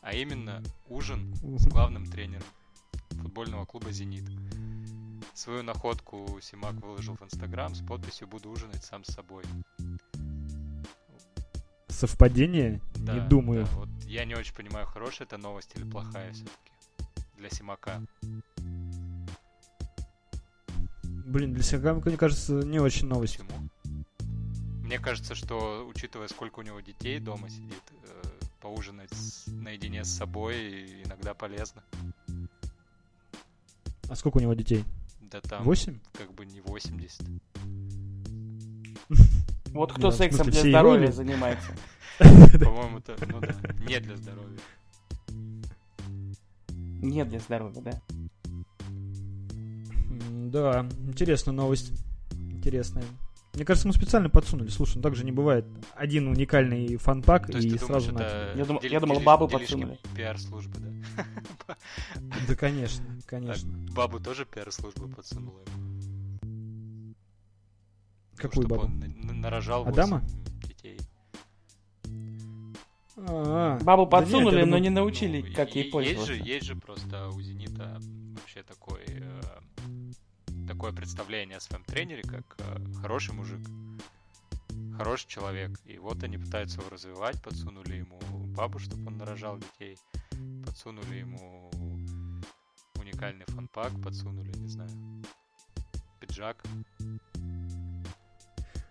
а 0.00 0.14
именно 0.14 0.62
ужин 0.88 1.34
с 1.58 1.66
главным 1.66 2.06
тренером 2.06 2.44
футбольного 3.10 3.64
клуба 3.64 3.92
«Зенит». 3.92 4.24
Свою 5.34 5.62
находку 5.62 6.38
Симак 6.42 6.74
выложил 6.74 7.16
в 7.16 7.22
Инстаграм 7.22 7.74
с 7.74 7.80
подписью 7.80 8.28
«Буду 8.28 8.50
ужинать 8.50 8.84
сам 8.84 9.02
с 9.04 9.12
собой». 9.12 9.44
Совпадение? 11.88 12.80
Да, 12.96 13.14
Не 13.14 13.20
думаю. 13.28 13.64
да, 13.64 13.70
вот 13.76 13.88
я 14.06 14.24
не 14.24 14.34
очень 14.34 14.54
понимаю, 14.54 14.86
хорошая 14.86 15.26
это 15.26 15.38
новость 15.38 15.72
или 15.74 15.88
плохая 15.88 16.32
все-таки 16.32 16.72
для 17.36 17.48
Симака. 17.50 18.02
Блин, 21.04 21.54
для 21.54 21.62
себя, 21.62 21.94
мне 21.94 22.16
кажется, 22.16 22.52
не 22.62 22.78
очень 22.78 23.06
новость. 23.06 23.38
Почему? 23.38 23.68
Мне 24.82 24.98
кажется, 24.98 25.34
что, 25.34 25.86
учитывая, 25.88 26.28
сколько 26.28 26.58
у 26.58 26.62
него 26.62 26.80
детей 26.80 27.18
дома 27.18 27.48
сидит, 27.48 27.82
э, 28.04 28.22
поужинать 28.60 29.12
наедине 29.46 30.04
с 30.04 30.10
собой 30.10 31.02
иногда 31.04 31.32
полезно. 31.32 31.82
А 34.10 34.14
сколько 34.16 34.38
у 34.38 34.40
него 34.40 34.52
детей? 34.54 34.84
Да 35.32 35.40
там 35.40 35.64
Восемь? 35.64 35.98
как 36.12 36.32
бы 36.34 36.44
не 36.44 36.60
80. 36.60 37.22
Вот 39.72 39.90
кто 39.92 40.02
Да, 40.02 40.08
в 40.10 40.14
сексом 40.14 40.44
смысле, 40.44 40.60
для 40.60 40.70
здоровья 40.70 41.00
роли? 41.06 41.10
занимается. 41.12 41.72
По-моему, 42.18 42.98
это, 42.98 43.16
ну 43.26 43.40
да, 43.40 43.54
не 43.88 43.98
для 44.00 44.16
здоровья. 44.16 44.58
Нет 47.00 47.28
для 47.30 47.38
здоровья, 47.38 47.80
да. 47.80 48.02
Да, 50.50 50.86
интересная 51.06 51.54
новость. 51.54 51.92
Интересная. 52.50 53.04
Мне 53.54 53.66
кажется, 53.66 53.86
мы 53.86 53.92
специально 53.92 54.30
подсунули. 54.30 54.68
Слушай, 54.68 54.96
ну 54.96 55.02
так 55.02 55.14
же 55.14 55.24
не 55.26 55.32
бывает. 55.32 55.66
Один 55.94 56.26
уникальный 56.28 56.96
фанпак 56.96 57.48
То 57.48 57.58
есть 57.58 57.66
и 57.66 57.70
ты 57.72 57.78
думаешь, 57.80 58.04
сразу 58.04 58.12
на... 58.14 58.20
это 58.22 58.52
Я 58.58 58.64
думал- 58.64 58.80
дел- 58.80 58.90
я 58.92 59.00
думал, 59.00 59.16
делиш- 59.16 59.24
бабу 59.24 59.48
подсунули. 59.48 59.98
пиар-службы, 60.16 60.78
да? 60.78 61.76
Да, 62.48 62.54
конечно, 62.56 63.04
конечно. 63.26 63.70
Бабу 63.94 64.20
тоже 64.20 64.46
пиар-служба 64.46 65.06
подсунула 65.08 65.60
ему. 65.66 67.14
Какую 68.36 68.66
бабу? 68.68 68.90
нарожал 69.22 69.86
Адама? 69.86 70.20
8 70.20 70.44
детей. 70.68 70.98
А, 73.16 73.78
Бабу 73.82 74.06
да 74.06 74.18
нет, 74.20 74.24
подсунули, 74.24 74.54
но 74.60 74.64
думаю, 74.64 74.82
не 74.82 74.88
научили, 74.90 75.42
Ну, 75.46 75.54
как 75.54 75.74
ей 75.74 75.82
Есть 75.82 75.92
пользоваться. 75.92 76.34
же, 76.34 76.42
есть 76.42 76.64
же 76.66 76.74
просто 76.76 77.28
у 77.28 77.40
Зенита 77.42 78.00
вообще 78.34 78.62
такой, 78.62 79.01
такое 80.82 80.96
представление 80.96 81.58
о 81.58 81.60
своем 81.60 81.84
тренере, 81.84 82.22
как 82.22 82.56
э, 82.58 83.00
хороший 83.00 83.32
мужик, 83.34 83.60
хороший 84.96 85.28
человек. 85.28 85.70
И 85.84 85.96
вот 85.98 86.24
они 86.24 86.38
пытаются 86.38 86.80
его 86.80 86.90
развивать, 86.90 87.40
подсунули 87.40 87.98
ему 87.98 88.18
бабу, 88.48 88.80
чтобы 88.80 89.06
он 89.06 89.16
нарожал 89.16 89.58
детей, 89.58 89.96
подсунули 90.66 91.18
ему 91.18 91.70
уникальный 92.96 93.44
фанпак, 93.46 93.92
подсунули, 94.02 94.50
не 94.58 94.66
знаю, 94.66 94.90
пиджак. 96.18 96.60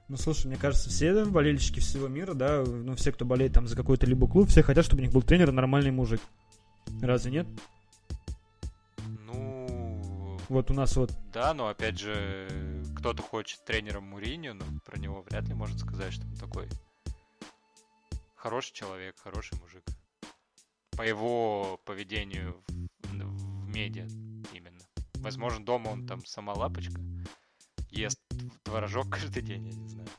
Ну, 0.08 0.15
слушай, 0.15 0.47
мне 0.47 0.56
кажется, 0.56 0.89
все 0.89 1.25
болельщики 1.25 1.82
всего 1.82 2.08
мира, 2.08 2.34
да, 2.34 2.63
ну, 2.65 2.95
все, 2.95 3.12
кто 3.12 3.25
болеет 3.25 3.51
там 3.51 3.67
за 3.67 3.75
какой-то 3.75 4.06
либо 4.06 4.30
клуб, 4.30 4.47
все 4.47 4.63
хотят, 4.63 4.86
чтобы 4.86 5.01
у 5.01 5.04
них 5.04 5.12
был 5.12 5.23
тренер 5.23 5.51
нормальный 5.51 5.91
мужик. 5.91 6.21
Разве 7.01 7.34
нет? 7.34 7.47
Вот 10.52 10.70
у 10.70 10.74
нас 10.74 10.98
вот 10.98 11.14
Да, 11.32 11.54
но 11.54 11.70
опять 11.70 11.98
же, 11.98 12.46
кто-то 12.98 13.24
хочет 13.24 13.64
тренером 13.64 14.04
Муриню, 14.04 14.54
но 14.54 14.66
про 14.86 15.00
него 15.00 15.22
вряд 15.22 15.48
ли 15.48 15.54
может 15.54 15.80
сказать, 15.80 16.12
что 16.12 16.26
он 16.26 16.36
такой 16.36 16.68
хороший 18.36 18.74
человек, 18.74 19.16
хороший 19.24 19.58
мужик. 19.62 19.82
По 20.98 21.04
его 21.04 21.80
поведению 21.86 22.62
в, 22.68 23.14
в 23.14 23.68
медиа 23.70 24.06
именно. 24.52 24.78
Возможно, 25.20 25.64
дома 25.64 25.88
он 25.88 26.06
там 26.06 26.26
сама 26.26 26.52
лапочка, 26.52 27.00
ест 27.90 28.20
творожок 28.64 29.10
каждый 29.10 29.44
день, 29.44 29.70
я 29.70 29.74
не 29.74 29.88
знаю. 29.88 30.10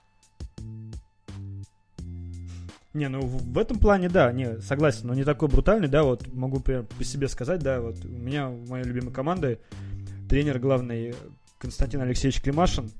Не, 2.95 3.09
ну 3.09 3.21
в 3.21 3.59
этом 3.59 3.79
плане, 3.79 4.09
да, 4.09 4.33
не, 4.33 4.62
согласен, 4.62 5.09
но 5.09 5.14
не 5.14 5.25
такой 5.25 5.49
брутальный, 5.49 5.88
да, 5.88 6.05
вот 6.05 6.27
могу 6.33 6.61
прям 6.61 6.87
по 6.87 7.05
себе 7.05 7.29
сказать, 7.29 7.61
да, 7.61 7.83
вот 7.83 8.03
у 8.03 8.09
меня, 8.09 8.49
у 8.49 8.64
моей 8.66 8.85
любимой 8.85 9.12
команды, 9.12 9.61
тренер 10.33 10.59
главный 10.61 11.14
Константин 11.59 12.01
Алексеевич 12.01 12.40
Климашин, 12.40 12.90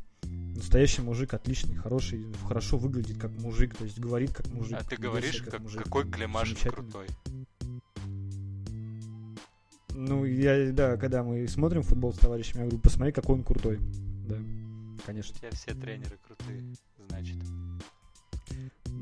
настоящий 0.55 1.01
мужик, 1.01 1.33
отличный, 1.33 1.75
хороший, 1.77 2.27
хорошо 2.47 2.77
выглядит 2.77 3.17
как 3.17 3.31
мужик, 3.39 3.75
то 3.75 3.85
есть 3.85 3.99
говорит 3.99 4.35
как 4.35 4.47
мужик. 4.49 4.77
А 4.79 4.85
ты 4.85 4.97
говоришь, 4.97 5.37
себя 5.37 5.53
как, 5.53 5.61
мужик. 5.63 5.83
какой 5.83 6.07
Климашин 6.11 6.57
крутой. 6.57 7.07
Ну, 9.95 10.27
я, 10.27 10.73
да, 10.73 10.99
когда 10.99 11.23
мы 11.23 11.49
смотрим 11.49 11.83
футбол 11.83 12.13
с 12.13 12.19
товарищами, 12.19 12.65
я 12.65 12.67
говорю, 12.67 12.83
посмотри, 12.83 13.13
какой 13.15 13.37
он 13.37 13.45
крутой. 13.45 13.79
Да, 14.29 14.37
конечно. 15.07 15.35
У 15.35 15.39
тебя 15.39 15.51
все 15.53 15.73
тренеры 15.73 16.19
крутые, 16.27 16.63
значит. 17.09 17.37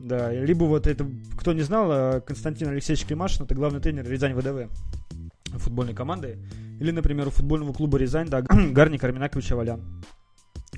Да, 0.04 0.32
либо 0.32 0.66
вот 0.66 0.86
это, 0.86 1.04
кто 1.36 1.52
не 1.52 1.62
знал, 1.62 1.88
а, 1.90 2.20
Константин 2.20 2.68
Алексеевич 2.68 3.06
Климашин, 3.06 3.46
это 3.46 3.56
главный 3.56 3.80
тренер 3.80 4.08
Рязань 4.08 4.34
ВДВ 4.34 4.70
футбольной 5.58 5.94
команды. 5.94 6.38
Или, 6.80 6.90
например, 6.90 7.28
у 7.28 7.30
футбольного 7.30 7.72
клуба 7.72 7.98
Рязань, 7.98 8.28
да, 8.28 8.40
Гарни 8.48 8.96
Карминакович 8.96 9.52
Авалян. 9.52 10.02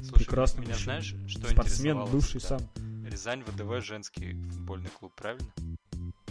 Слушай, 0.03 0.15
Прекрасный 0.15 0.61
меня 0.62 0.71
мужчина. 0.73 1.01
знаешь, 1.01 1.15
что 1.29 1.49
Спортсмен, 1.49 2.05
бывший 2.11 2.41
всегда? 2.41 2.59
сам. 2.59 2.69
Рязань 3.07 3.43
ВДВ 3.45 3.85
женский 3.85 4.35
футбольный 4.51 4.91
клуб, 4.91 5.12
правильно? 5.17 5.47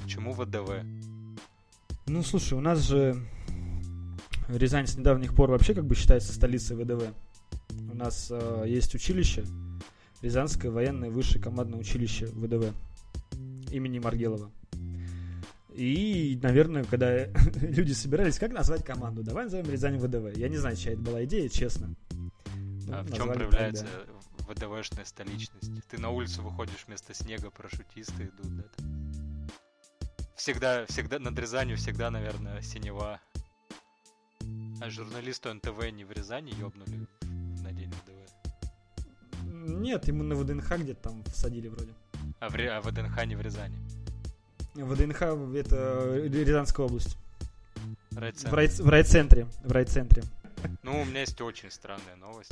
Почему 0.04 0.34
ВДВ? 0.34 0.84
Ну, 2.08 2.22
слушай, 2.24 2.54
у 2.56 2.62
нас 2.62 2.80
же 2.80 3.16
Рязань 4.50 4.88
с 4.88 4.98
недавних 4.98 5.34
пор 5.34 5.52
вообще 5.52 5.74
как 5.74 5.86
бы 5.86 5.96
считается 5.96 6.34
столицей 6.34 6.76
ВДВ. 6.76 7.14
У 7.92 7.96
нас 7.96 8.28
э, 8.30 8.66
есть 8.68 8.94
училище, 8.94 9.46
Рязанское 10.22 10.70
военное 10.70 11.10
высшее 11.10 11.42
командное 11.42 11.80
училище 11.80 12.26
ВДВ 12.26 12.74
имени 13.72 14.00
Маргелова. 14.00 14.52
И, 15.74 16.38
наверное, 16.44 16.84
когда 16.84 17.26
люди 17.62 17.94
собирались, 17.94 18.38
как 18.40 18.52
назвать 18.52 18.84
команду? 18.84 19.24
Давай 19.24 19.46
назовем 19.46 19.70
Рязань 19.70 19.98
ВДВ. 19.98 20.36
Я 20.38 20.50
не 20.50 20.58
знаю, 20.58 20.76
чья 20.76 20.94
это 20.94 21.02
была 21.02 21.24
идея, 21.24 21.48
честно. 21.50 21.96
А 22.90 23.04
в 23.04 23.14
чем 23.14 23.32
проявляется 23.32 23.86
так, 23.86 24.48
ВДВшная 24.58 25.06
столичность? 25.06 25.72
Ты 25.90 25.98
на 25.98 26.10
улицу 26.10 26.42
выходишь 26.44 26.86
вместо 26.88 27.14
снега, 27.14 27.50
парашютисты 27.52 28.24
идут, 28.26 28.58
да? 28.58 28.64
Всегда, 30.36 30.86
всегда, 30.88 31.20
над 31.20 31.38
Рязанью 31.40 31.78
всегда, 31.78 32.10
наверное, 32.12 32.62
синева. 32.62 33.22
А 34.82 34.90
журналисту 34.90 35.54
НТВ 35.54 35.92
не 35.92 36.04
в 36.04 36.12
Рязани 36.12 36.52
ёбнули 36.60 37.06
в- 37.22 37.62
на 37.64 37.72
день 37.72 37.92
ВДВ. 37.92 38.12
Нет, 39.44 40.08
ему 40.08 40.24
на 40.24 40.36
ВДНХ 40.36 40.80
где-то 40.80 41.02
там 41.10 41.24
всадили 41.26 41.68
вроде. 41.68 41.94
А, 42.40 42.50
в, 42.50 42.56
а 42.56 42.82
ВДНХ 42.82 43.26
не 43.26 43.36
в 43.36 43.42
Рязани. 43.42 43.78
ВДНХ 44.74 45.22
это 45.56 46.16
Рязанская 46.28 46.86
область. 46.86 47.18
В, 48.12 48.18
Райцентр. 48.18 48.56
рай- 48.56 48.68
в 48.68 48.90
райцентре. 48.90 49.48
В 49.64 49.72
райцентре. 49.72 50.24
Ну, 50.84 51.02
у 51.02 51.06
меня 51.06 51.22
есть 51.22 51.40
очень 51.42 51.72
странная 51.72 52.16
новость. 52.18 52.52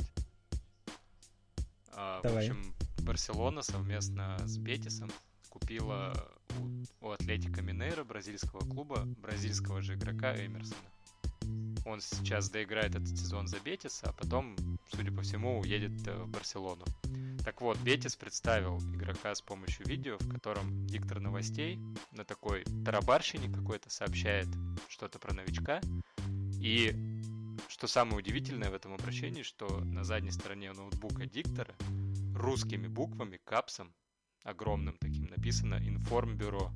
А, 1.92 2.20
в 2.20 2.22
Давай. 2.22 2.48
общем, 2.48 2.74
Барселона 3.02 3.62
совместно 3.62 4.36
с 4.44 4.56
Бетисом 4.58 5.10
купила 5.48 6.12
у, 7.00 7.06
у 7.06 7.10
Атлетика 7.10 7.62
Минейра, 7.62 8.04
бразильского 8.04 8.60
клуба, 8.60 9.04
бразильского 9.22 9.82
же 9.82 9.94
игрока 9.94 10.34
Эмерсона. 10.34 10.76
Он 11.84 12.00
сейчас 12.00 12.50
доиграет 12.50 12.94
этот 12.94 13.08
сезон 13.08 13.46
за 13.46 13.58
Бетис, 13.60 14.00
а 14.04 14.12
потом, 14.12 14.56
судя 14.92 15.12
по 15.12 15.22
всему, 15.22 15.60
уедет 15.60 16.06
э, 16.06 16.16
в 16.16 16.28
Барселону. 16.28 16.84
Так 17.44 17.62
вот, 17.62 17.78
Бетис 17.78 18.16
представил 18.16 18.78
игрока 18.94 19.34
с 19.34 19.40
помощью 19.40 19.86
видео, 19.86 20.18
в 20.18 20.28
котором 20.28 20.86
диктор 20.86 21.20
новостей 21.20 21.78
на 22.12 22.24
такой 22.24 22.64
тарабарщине 22.84 23.52
какой-то 23.52 23.88
сообщает 23.90 24.46
что-то 24.88 25.18
про 25.18 25.32
новичка. 25.32 25.80
И 26.60 26.94
что 27.68 27.86
самое 27.86 28.18
удивительное 28.18 28.70
в 28.70 28.74
этом 28.74 28.92
обращении, 28.92 29.42
что 29.42 29.66
на 29.84 30.04
задней 30.04 30.32
стороне 30.32 30.72
ноутбука 30.72 31.24
диктора 31.24 31.74
русскими 32.34 32.88
буквами, 32.88 33.40
капсом, 33.42 33.94
огромным 34.44 34.96
таким 34.98 35.26
написано 35.26 35.76
«Информбюро». 35.76 36.70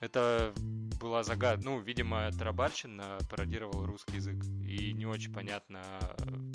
Это 0.00 0.54
была 0.98 1.22
загад... 1.22 1.62
Ну, 1.62 1.80
видимо, 1.80 2.30
Тарабарщин 2.32 3.00
э, 3.00 3.18
пародировал 3.30 3.86
русский 3.86 4.16
язык. 4.16 4.36
И 4.66 4.92
не 4.92 5.06
очень 5.06 5.32
понятно, 5.32 5.80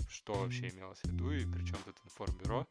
что 0.09 0.33
вообще 0.33 0.69
имелось 0.69 0.99
в 0.99 1.05
виду 1.05 1.31
и 1.31 1.45
при 1.45 1.65
чем 1.65 1.77
тут 1.85 1.95
информбюро. 2.05 2.67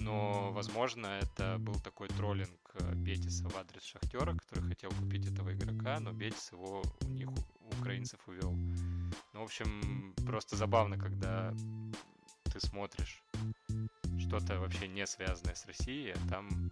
Но, 0.00 0.52
возможно, 0.52 1.06
это 1.06 1.58
был 1.58 1.74
такой 1.80 2.08
троллинг 2.08 2.74
э, 2.74 2.94
Бетиса 2.94 3.48
в 3.48 3.56
адрес 3.56 3.82
Шахтера, 3.82 4.34
который 4.34 4.68
хотел 4.68 4.90
купить 4.90 5.26
этого 5.26 5.52
игрока, 5.52 6.00
но 6.00 6.12
Бетис 6.12 6.52
его 6.52 6.82
у 7.02 7.08
них, 7.08 7.28
у 7.30 7.80
украинцев, 7.80 8.20
увел. 8.26 8.52
Ну, 8.52 9.40
в 9.40 9.44
общем, 9.44 10.14
просто 10.26 10.56
забавно, 10.56 10.96
когда 10.98 11.52
ты 12.52 12.60
смотришь 12.60 13.22
что-то 14.18 14.58
вообще 14.60 14.88
не 14.88 15.06
связанное 15.06 15.54
с 15.54 15.66
Россией, 15.66 16.12
а 16.12 16.28
там 16.30 16.70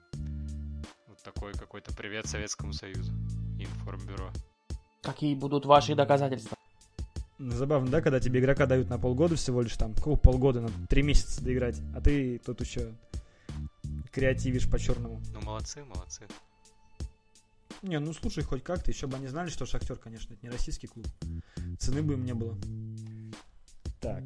вот 1.09 1.23
такой 1.23 1.53
какой-то 1.53 1.95
привет 1.95 2.27
Советскому 2.27 2.73
Союзу, 2.73 3.13
информбюро. 3.59 4.31
Какие 5.03 5.35
будут 5.35 5.67
ваши 5.67 5.95
доказательства? 5.95 6.57
Забавно, 7.39 7.91
да, 7.91 8.01
когда 8.01 8.21
тебе 8.21 8.41
игрока 8.41 8.67
дают 8.67 8.89
на 8.89 8.99
полгода 8.99 9.37
всего 9.37 9.61
лишь 9.61 9.77
там, 9.77 9.93
какого 9.95 10.17
полгода, 10.17 10.61
на 10.61 10.71
три 10.89 11.03
месяца 11.03 11.43
доиграть, 11.43 11.81
а 11.95 12.01
ты 12.01 12.39
тут 12.39 12.61
еще 12.61 12.95
креативишь 14.13 14.71
по-черному. 14.71 15.21
Ну, 15.33 15.41
молодцы, 15.43 15.85
молодцы. 15.85 16.27
Не, 17.83 17.99
ну 17.99 18.15
слушай, 18.15 18.43
хоть 18.45 18.63
как-то, 18.63 18.91
еще 18.91 19.07
бы 19.07 19.17
они 19.17 19.27
знали, 19.27 19.51
что 19.51 19.67
Шахтер, 19.67 19.97
конечно, 19.97 20.33
это 20.33 20.47
не 20.47 20.51
российский 20.51 20.87
клуб. 20.87 21.07
Цены 21.79 22.03
бы 22.03 22.15
им 22.15 22.25
не 22.25 22.33
было. 22.33 22.57
Так. 24.01 24.23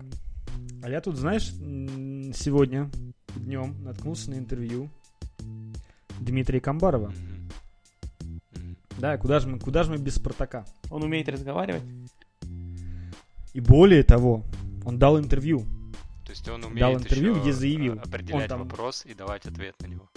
А 0.82 0.88
я 0.88 1.00
тут, 1.00 1.16
знаешь, 1.16 1.48
сегодня 2.36 2.90
днем 3.34 3.82
наткнулся 3.82 4.30
на 4.30 4.34
интервью 4.34 4.90
Дмитрия 6.20 6.60
Камбарова. 6.60 7.08
Мгм. 7.08 7.37
Да, 8.98 9.16
куда 9.16 9.38
же 9.38 9.48
мы, 9.48 9.60
куда 9.60 9.84
же 9.84 9.92
мы 9.92 9.98
без 9.98 10.16
Спартака? 10.16 10.66
Он 10.90 11.04
умеет 11.04 11.28
разговаривать? 11.28 11.84
И 13.54 13.60
более 13.60 14.02
того, 14.02 14.44
он 14.84 14.98
дал 14.98 15.18
интервью. 15.18 15.60
То 16.24 16.32
есть 16.32 16.48
он 16.48 16.64
умеет 16.64 16.80
Дал 16.80 16.94
интервью, 16.96 17.32
еще, 17.32 17.40
где 17.40 17.52
заявил, 17.52 17.92
определять 17.94 18.42
он 18.42 18.48
там- 18.48 18.60
вопрос 18.64 19.06
и 19.06 19.14
давать 19.14 19.46
ответ 19.46 19.76
на 19.80 19.86
него. 19.86 20.08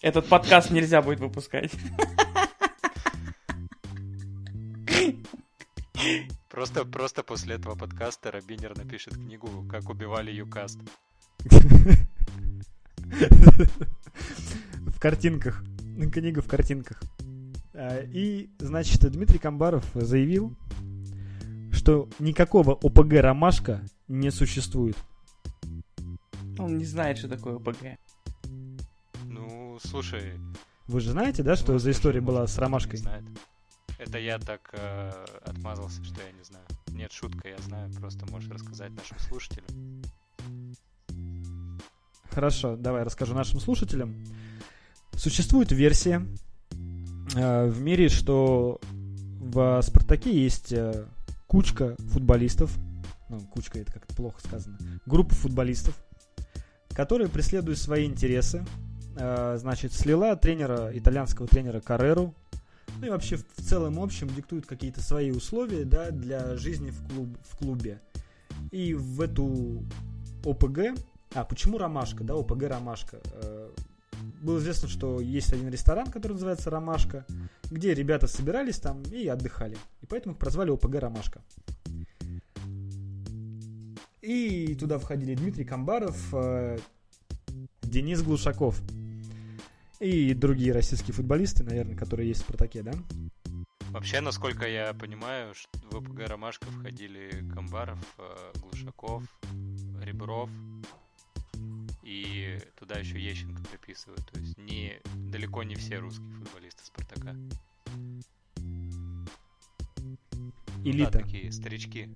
Этот 0.00 0.28
подкаст 0.28 0.70
нельзя 0.70 1.02
будет 1.02 1.20
выпускать. 1.20 1.72
Просто, 6.48 6.84
просто 6.84 7.22
после 7.22 7.54
этого 7.54 7.76
подкаста 7.76 8.30
Робинер 8.30 8.76
напишет 8.76 9.14
книгу 9.14 9.66
«Как 9.70 9.88
убивали 9.88 10.30
Юкаст». 10.30 10.80
В 14.86 14.98
картинках. 15.00 15.64
Книга 16.12 16.40
в 16.42 16.46
картинках. 16.46 17.02
А, 17.74 18.00
И, 18.02 18.50
значит, 18.58 19.10
Дмитрий 19.10 19.38
Камбаров 19.38 19.84
заявил, 19.94 20.54
что 21.72 22.08
никакого 22.18 22.72
ОПГ 22.72 23.12
«Ромашка» 23.20 23.82
не 24.08 24.30
существует. 24.30 24.96
Он 26.58 26.78
не 26.78 26.84
знает, 26.84 27.18
что 27.18 27.28
такое 27.28 27.56
ОПГ. 27.56 27.98
Ну, 29.24 29.78
слушай... 29.82 30.34
Вы 30.86 31.00
же 31.00 31.12
знаете, 31.12 31.42
да, 31.42 31.56
что 31.56 31.72
ну, 31.72 31.78
за 31.78 31.90
история 31.90 32.20
может, 32.20 32.34
была 32.36 32.46
с 32.46 32.58
«Ромашкой»? 32.58 32.98
знает. 32.98 33.24
Это 33.98 34.18
я 34.18 34.38
так 34.38 34.70
э, 34.72 35.12
отмазался, 35.44 36.04
что 36.04 36.20
я 36.22 36.32
не 36.32 36.42
знаю. 36.42 36.64
Нет, 36.88 37.12
шутка, 37.12 37.48
я 37.48 37.58
знаю. 37.58 37.90
Просто 37.94 38.26
можешь 38.30 38.50
рассказать 38.50 38.90
нашим 38.92 39.18
слушателям. 39.18 40.02
Хорошо, 42.32 42.76
давай 42.76 43.02
расскажу 43.02 43.34
нашим 43.34 43.60
слушателям. 43.60 44.14
Существует 45.14 45.70
версия 45.70 46.26
э, 47.36 47.66
в 47.68 47.82
мире, 47.82 48.08
что 48.08 48.80
в 49.38 49.82
Спартаке 49.82 50.32
есть 50.32 50.72
э, 50.72 51.04
кучка 51.46 51.94
футболистов, 51.98 52.74
ну, 53.28 53.40
кучка 53.40 53.80
это 53.80 53.92
как-то 53.92 54.14
плохо 54.14 54.40
сказано, 54.42 54.78
группа 55.04 55.34
футболистов, 55.34 55.94
которые 56.90 57.28
преследуют 57.28 57.78
свои 57.78 58.06
интересы. 58.06 58.64
Э, 59.16 59.58
значит, 59.60 59.92
слила 59.92 60.34
тренера, 60.34 60.90
итальянского 60.94 61.46
тренера 61.46 61.80
Карреру, 61.80 62.34
ну 62.98 63.06
и 63.06 63.10
вообще 63.10 63.36
в 63.36 63.44
в 63.56 63.62
целом 63.62 63.98
общем 64.00 64.28
диктуют 64.28 64.66
какие-то 64.66 65.02
свои 65.02 65.30
условия 65.30 65.84
да, 65.84 66.10
для 66.10 66.56
жизни 66.56 66.90
в, 66.90 67.08
клуб, 67.08 67.28
в 67.42 67.56
клубе. 67.58 68.00
И 68.70 68.94
в 68.94 69.20
эту 69.20 69.82
ОПГ 70.44 70.96
а, 71.34 71.44
почему 71.44 71.78
Ромашка, 71.78 72.24
да, 72.24 72.34
ОПГ 72.34 72.62
Ромашка? 72.64 73.20
Э, 73.32 73.70
Было 74.42 74.58
известно, 74.58 74.88
что 74.88 75.20
есть 75.20 75.52
один 75.52 75.68
ресторан, 75.68 76.06
который 76.10 76.32
называется 76.32 76.70
Ромашка, 76.70 77.24
где 77.70 77.94
ребята 77.94 78.26
собирались 78.26 78.78
там 78.78 79.02
и 79.02 79.26
отдыхали. 79.26 79.76
И 80.02 80.06
поэтому 80.06 80.34
их 80.34 80.38
прозвали 80.38 80.70
ОПГ 80.70 80.94
Ромашка. 80.96 81.40
И 84.20 84.74
туда 84.76 84.98
входили 84.98 85.34
Дмитрий 85.34 85.64
Камбаров, 85.64 86.16
э, 86.32 86.78
Денис 87.82 88.22
Глушаков 88.22 88.80
и 90.00 90.34
другие 90.34 90.72
российские 90.72 91.14
футболисты, 91.14 91.64
наверное, 91.64 91.96
которые 91.96 92.28
есть 92.28 92.40
в 92.40 92.44
Спартаке, 92.44 92.82
да? 92.82 92.92
Вообще, 93.90 94.20
насколько 94.20 94.66
я 94.66 94.94
понимаю, 94.94 95.52
в 95.90 95.96
ОПГ 95.96 96.20
«Ромашка» 96.28 96.66
входили 96.70 97.44
Камбаров, 97.52 97.98
э, 98.18 98.58
Глушаков, 98.60 99.22
Ребров, 100.00 100.48
и 102.02 102.58
туда 102.78 102.98
еще 102.98 103.18
Ещенко 103.18 103.62
приписывают. 103.62 104.24
То 104.30 104.40
есть 104.40 104.58
не, 104.58 105.00
далеко 105.30 105.62
не 105.62 105.74
все 105.76 105.98
русские 105.98 106.30
футболисты 106.32 106.84
«Спартака». 106.84 107.36
Элита. 110.84 111.12
Да, 111.12 111.18
такие 111.20 111.52
старички. 111.52 112.10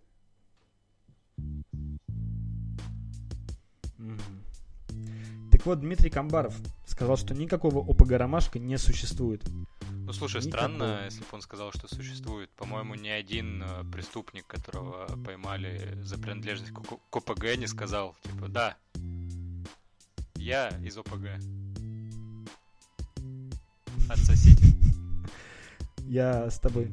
Так 5.53 5.65
вот, 5.65 5.81
Дмитрий 5.81 6.11
Камбаров 6.11 6.55
сказал, 6.87 7.17
что 7.17 7.35
никакого 7.35 7.79
ОПГ 7.79 8.13
Ромашка 8.13 8.59
не 8.59 8.77
существует. 8.79 9.43
Ну, 10.07 10.13
слушай, 10.13 10.41
Никакого. 10.41 10.69
странно, 10.69 11.05
если 11.05 11.21
бы 11.21 11.27
он 11.33 11.43
сказал, 11.43 11.73
что 11.73 11.89
существует. 11.89 12.49
По-моему, 12.51 12.95
ни 12.95 13.09
один 13.09 13.63
э, 13.63 13.85
преступник, 13.93 14.47
которого 14.47 15.07
поймали 15.25 15.99
за 16.03 16.17
принадлежность 16.17 16.73
к 16.73 17.17
ОПГ, 17.17 17.57
не 17.57 17.67
сказал, 17.67 18.15
типа, 18.23 18.47
да, 18.49 18.77
я 20.47 20.69
из 20.85 20.97
ОПГ. 20.97 21.27
Отсосите. 24.09 24.65
Я 26.05 26.49
с 26.49 26.61
тобой. 26.61 26.89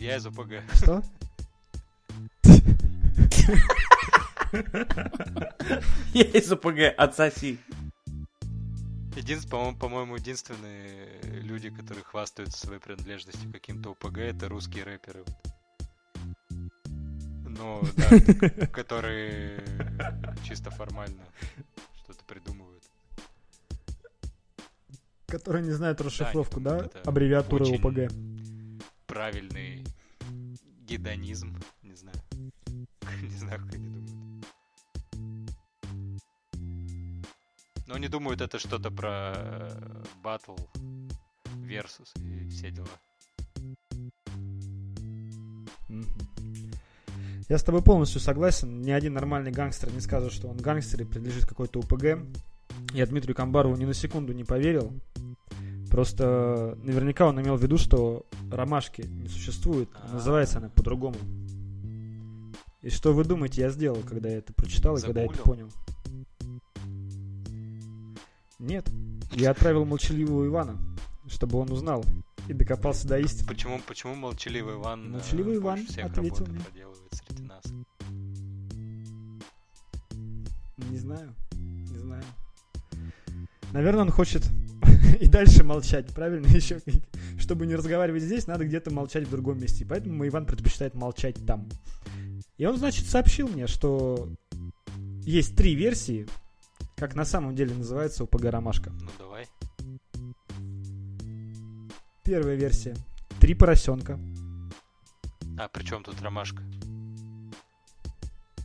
Я 0.00 0.16
из 0.16 0.26
ОПГ. 0.26 0.54
Что? 0.74 1.04
Я 6.14 6.24
из 6.24 6.50
ОПГ, 6.50 6.94
отсоси. 6.98 7.60
Единственное, 9.14 9.50
по-моему, 9.52 9.78
по-моему, 9.78 10.16
единственные 10.16 11.20
люди, 11.42 11.70
которые 11.70 12.02
хвастаются 12.02 12.58
своей 12.66 12.80
принадлежностью 12.80 13.48
к 13.50 13.52
каким-то 13.52 13.92
ОПГ, 13.92 14.18
это 14.18 14.48
русские 14.48 14.82
рэперы. 14.82 15.24
Ну, 16.50 17.82
да, 17.96 18.66
которые 18.72 19.62
чисто 20.44 20.72
формально 20.72 21.22
что-то 22.02 22.24
придумывают. 22.24 22.65
Которые 25.26 25.64
не 25.64 25.72
знают 25.72 26.00
расшифровку, 26.00 26.60
Да, 26.60 26.82
да? 26.82 27.00
очень 27.56 27.76
ОПГ. 27.76 28.12
Правильный 29.06 29.84
гедонизм, 30.86 31.56
не 31.82 31.94
знаю. 31.94 32.18
Не 33.22 33.36
знаю, 33.36 33.60
как 33.60 33.74
они 33.74 33.88
думают. 33.88 34.46
Но 37.86 37.94
они 37.94 38.08
думают, 38.08 38.40
это 38.40 38.58
что-то 38.58 38.90
про 38.90 39.70
батл, 40.22 40.56
версус 41.56 42.12
и 42.16 42.48
все 42.48 42.70
дела. 42.70 42.88
Я 47.48 47.58
с 47.58 47.62
тобой 47.62 47.82
полностью 47.82 48.20
согласен. 48.20 48.82
Ни 48.82 48.90
один 48.90 49.14
нормальный 49.14 49.52
гангстер 49.52 49.92
не 49.92 50.00
скажет, 50.00 50.32
что 50.32 50.48
он 50.48 50.56
гангстер 50.56 51.02
и 51.02 51.04
принадлежит 51.04 51.46
какой-то 51.46 51.78
ОПГ. 51.78 52.18
Я 52.96 53.04
Дмитрию 53.04 53.36
Камбарову 53.36 53.76
ни 53.76 53.84
на 53.84 53.92
секунду 53.92 54.32
не 54.32 54.42
поверил. 54.42 54.90
Просто 55.90 56.78
наверняка 56.82 57.26
он 57.28 57.38
имел 57.42 57.56
в 57.56 57.62
виду, 57.62 57.76
что 57.76 58.24
ромашки 58.50 59.02
не 59.02 59.28
существует. 59.28 59.90
а. 59.92 60.14
Называется 60.14 60.56
она 60.58 60.70
по-другому. 60.70 61.16
И 62.80 62.88
что 62.88 63.12
вы 63.12 63.24
думаете, 63.24 63.60
я 63.60 63.68
сделал, 63.68 63.98
когда 64.08 64.30
я 64.30 64.38
это 64.38 64.54
прочитал 64.54 64.96
и 64.96 65.02
когда 65.02 65.20
я 65.20 65.26
это 65.26 65.36
Загуглил? 65.36 65.68
понял? 65.68 65.72
Нет. 68.58 68.88
Я 69.32 69.50
отправил 69.50 69.84
молчаливого 69.84 70.46
Ивана, 70.46 70.78
чтобы 71.28 71.58
он 71.58 71.70
узнал 71.70 72.02
и 72.48 72.54
докопался 72.54 73.06
до 73.06 73.18
истины. 73.18 73.46
Почему, 73.46 73.78
почему 73.86 74.14
молчаливый 74.14 74.76
Иван, 74.76 75.04
э, 75.04 75.08
Молчаливый 75.18 75.56
Иван 75.56 75.84
всех 75.84 76.06
ответил 76.06 76.46
мне. 76.46 76.60
среди 77.10 77.42
нас? 77.42 77.62
Не 80.78 80.96
знаю. 80.96 81.34
Наверное, 83.72 84.02
он 84.02 84.10
хочет 84.10 84.42
и 85.20 85.26
дальше 85.26 85.64
молчать, 85.64 86.06
правильно? 86.14 86.46
Еще, 86.54 86.80
чтобы 87.38 87.66
не 87.66 87.74
разговаривать 87.74 88.22
здесь, 88.22 88.46
надо 88.46 88.64
где-то 88.64 88.92
молчать 88.92 89.26
в 89.26 89.30
другом 89.30 89.60
месте. 89.60 89.86
Поэтому 89.88 90.26
Иван 90.26 90.46
предпочитает 90.46 90.94
молчать 90.94 91.36
там. 91.46 91.68
И 92.58 92.64
он, 92.64 92.76
значит, 92.76 93.06
сообщил 93.06 93.48
мне, 93.48 93.66
что 93.66 94.28
есть 95.24 95.56
три 95.56 95.74
версии, 95.74 96.26
как 96.96 97.14
на 97.14 97.24
самом 97.24 97.54
деле 97.54 97.74
называется 97.74 98.24
ОПГ 98.24 98.44
«Ромашка». 98.44 98.90
Ну 98.90 99.10
давай. 99.18 99.46
Первая 102.24 102.56
версия. 102.56 102.94
Три 103.40 103.54
поросенка. 103.54 104.18
А 105.58 105.68
при 105.68 105.84
чем 105.84 106.02
тут 106.02 106.20
ромашка? 106.22 106.62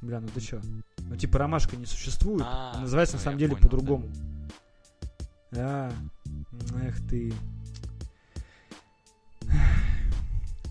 Бля, 0.01 0.19
ну 0.19 0.27
ты 0.33 0.41
чё? 0.41 0.61
Ну 0.99 1.15
типа 1.15 1.39
ромашка 1.39 1.75
не 1.75 1.85
существует, 1.85 2.43
А, 2.45 2.79
называется 2.79 3.15
на 3.15 3.19
ну, 3.19 3.23
самом 3.25 3.39
деле 3.39 3.55
по-другому. 3.55 4.09
А, 5.53 5.91
эх 6.83 7.07
ты. 7.09 7.33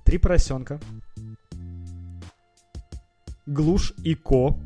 Три 0.04 0.18
поросенка. 0.18 0.80
Глуш 3.46 3.92
и 4.04 4.14
Ко. 4.14 4.58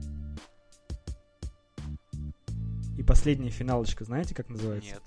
И 2.96 3.02
последняя 3.02 3.50
финалочка, 3.50 4.04
знаете, 4.04 4.34
как 4.34 4.48
называется? 4.48 4.94
Нет. 4.94 5.02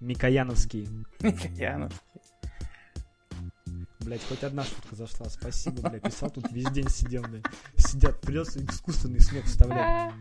Микояновские. 0.00 0.86
Яна. 1.56 1.88
Блять, 4.04 4.22
хоть 4.28 4.44
одна 4.44 4.64
шутка 4.64 4.96
зашла. 4.96 5.30
Спасибо, 5.30 5.88
бля. 5.88 5.98
Писал 5.98 6.30
тут 6.30 6.52
весь 6.52 6.70
день 6.70 6.88
сидел, 6.90 7.22
бля. 7.22 7.40
Сидят, 7.78 8.20
придется 8.20 8.62
искусственный 8.62 9.20
смех 9.20 9.46
вставлять. 9.46 10.12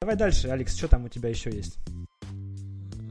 Давай 0.00 0.16
дальше, 0.16 0.48
Алекс, 0.48 0.74
что 0.74 0.88
там 0.88 1.04
у 1.04 1.08
тебя 1.10 1.28
еще 1.28 1.50
есть? 1.50 1.78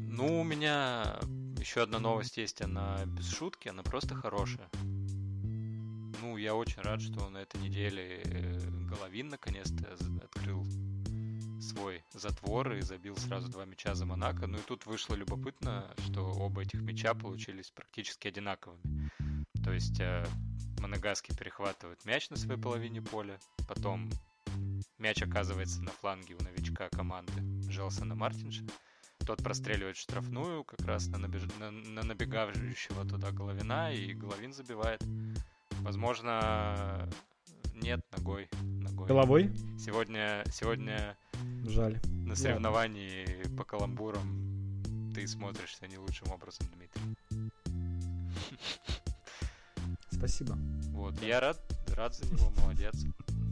Ну, 0.10 0.42
у 0.42 0.44
меня 0.44 1.20
еще 1.60 1.84
одна 1.84 2.00
новость 2.00 2.38
есть, 2.38 2.62
она 2.64 3.06
без 3.06 3.30
шутки, 3.30 3.68
она 3.68 3.84
просто 3.84 4.16
хорошая. 4.16 4.68
Ну, 6.22 6.38
я 6.38 6.56
очень 6.56 6.82
рад, 6.82 7.02
что 7.02 7.30
на 7.30 7.38
этой 7.38 7.62
неделе 7.62 8.22
э, 8.24 8.60
Головин 8.90 9.30
наконец-то 9.30 9.96
открыл 10.24 10.66
свой 11.60 12.04
затвор 12.13 12.74
и 12.74 12.82
забил 12.82 13.15
сразу 13.17 13.50
два 13.50 13.65
мяча 13.65 13.96
за 13.96 14.06
Монако. 14.06 14.48
Ну 14.48 14.58
и 14.58 14.62
тут 14.62 14.86
вышло 14.86 15.15
любопытно, 15.15 15.93
что 16.06 16.26
оба 16.26 16.62
этих 16.62 16.82
мяча 16.82 17.13
получились 17.13 17.72
практически 17.72 18.28
одинаковыми. 18.28 19.12
То 19.63 19.74
есть 19.74 20.00
э, 20.00 20.26
Моногаски 20.80 21.36
перехватывает 21.36 22.06
мяч 22.06 22.30
на 22.30 22.38
своей 22.38 22.60
половине 22.60 23.02
поля, 23.02 23.39
потом 23.67 24.10
мяч 24.98 25.22
оказывается 25.22 25.82
на 25.82 25.91
фланге 25.91 26.36
у 26.36 26.43
новичка 26.43 26.89
команды 26.89 27.34
Желсона 27.70 28.15
Мартинша. 28.15 28.63
Тот 29.26 29.43
простреливает 29.43 29.98
штрафную 29.98 30.63
как 30.63 30.86
раз 30.86 31.08
на, 31.08 31.17
набеж... 31.17 31.43
на, 31.60 31.72
на 31.72 32.04
набегающего 32.04 33.06
туда 33.06 33.32
Головина, 33.32 33.91
и 33.91 34.13
Головин 34.13 34.54
забивает. 34.54 35.04
Возможно, 35.82 37.10
нет, 37.74 38.00
ногой. 38.15 38.48
ногой. 38.62 39.08
Головой? 39.08 39.52
Сегодня, 39.78 40.43
сегодня 40.52 41.17
Жаль. 41.65 42.00
на 42.26 42.36
соревновании 42.36 43.47
по 43.58 43.63
каламбурам 43.63 44.82
ты 45.13 45.28
смотришься 45.28 45.88
не 45.88 45.97
лучшим 45.97 46.32
образом, 46.32 46.67
Дмитрий. 46.76 47.02
Спасибо. 50.12 50.58
Вот, 50.91 51.21
я 51.21 51.39
рад, 51.39 51.60
рад 51.95 52.15
за 52.15 52.26
него, 52.26 52.52
молодец. 52.62 52.95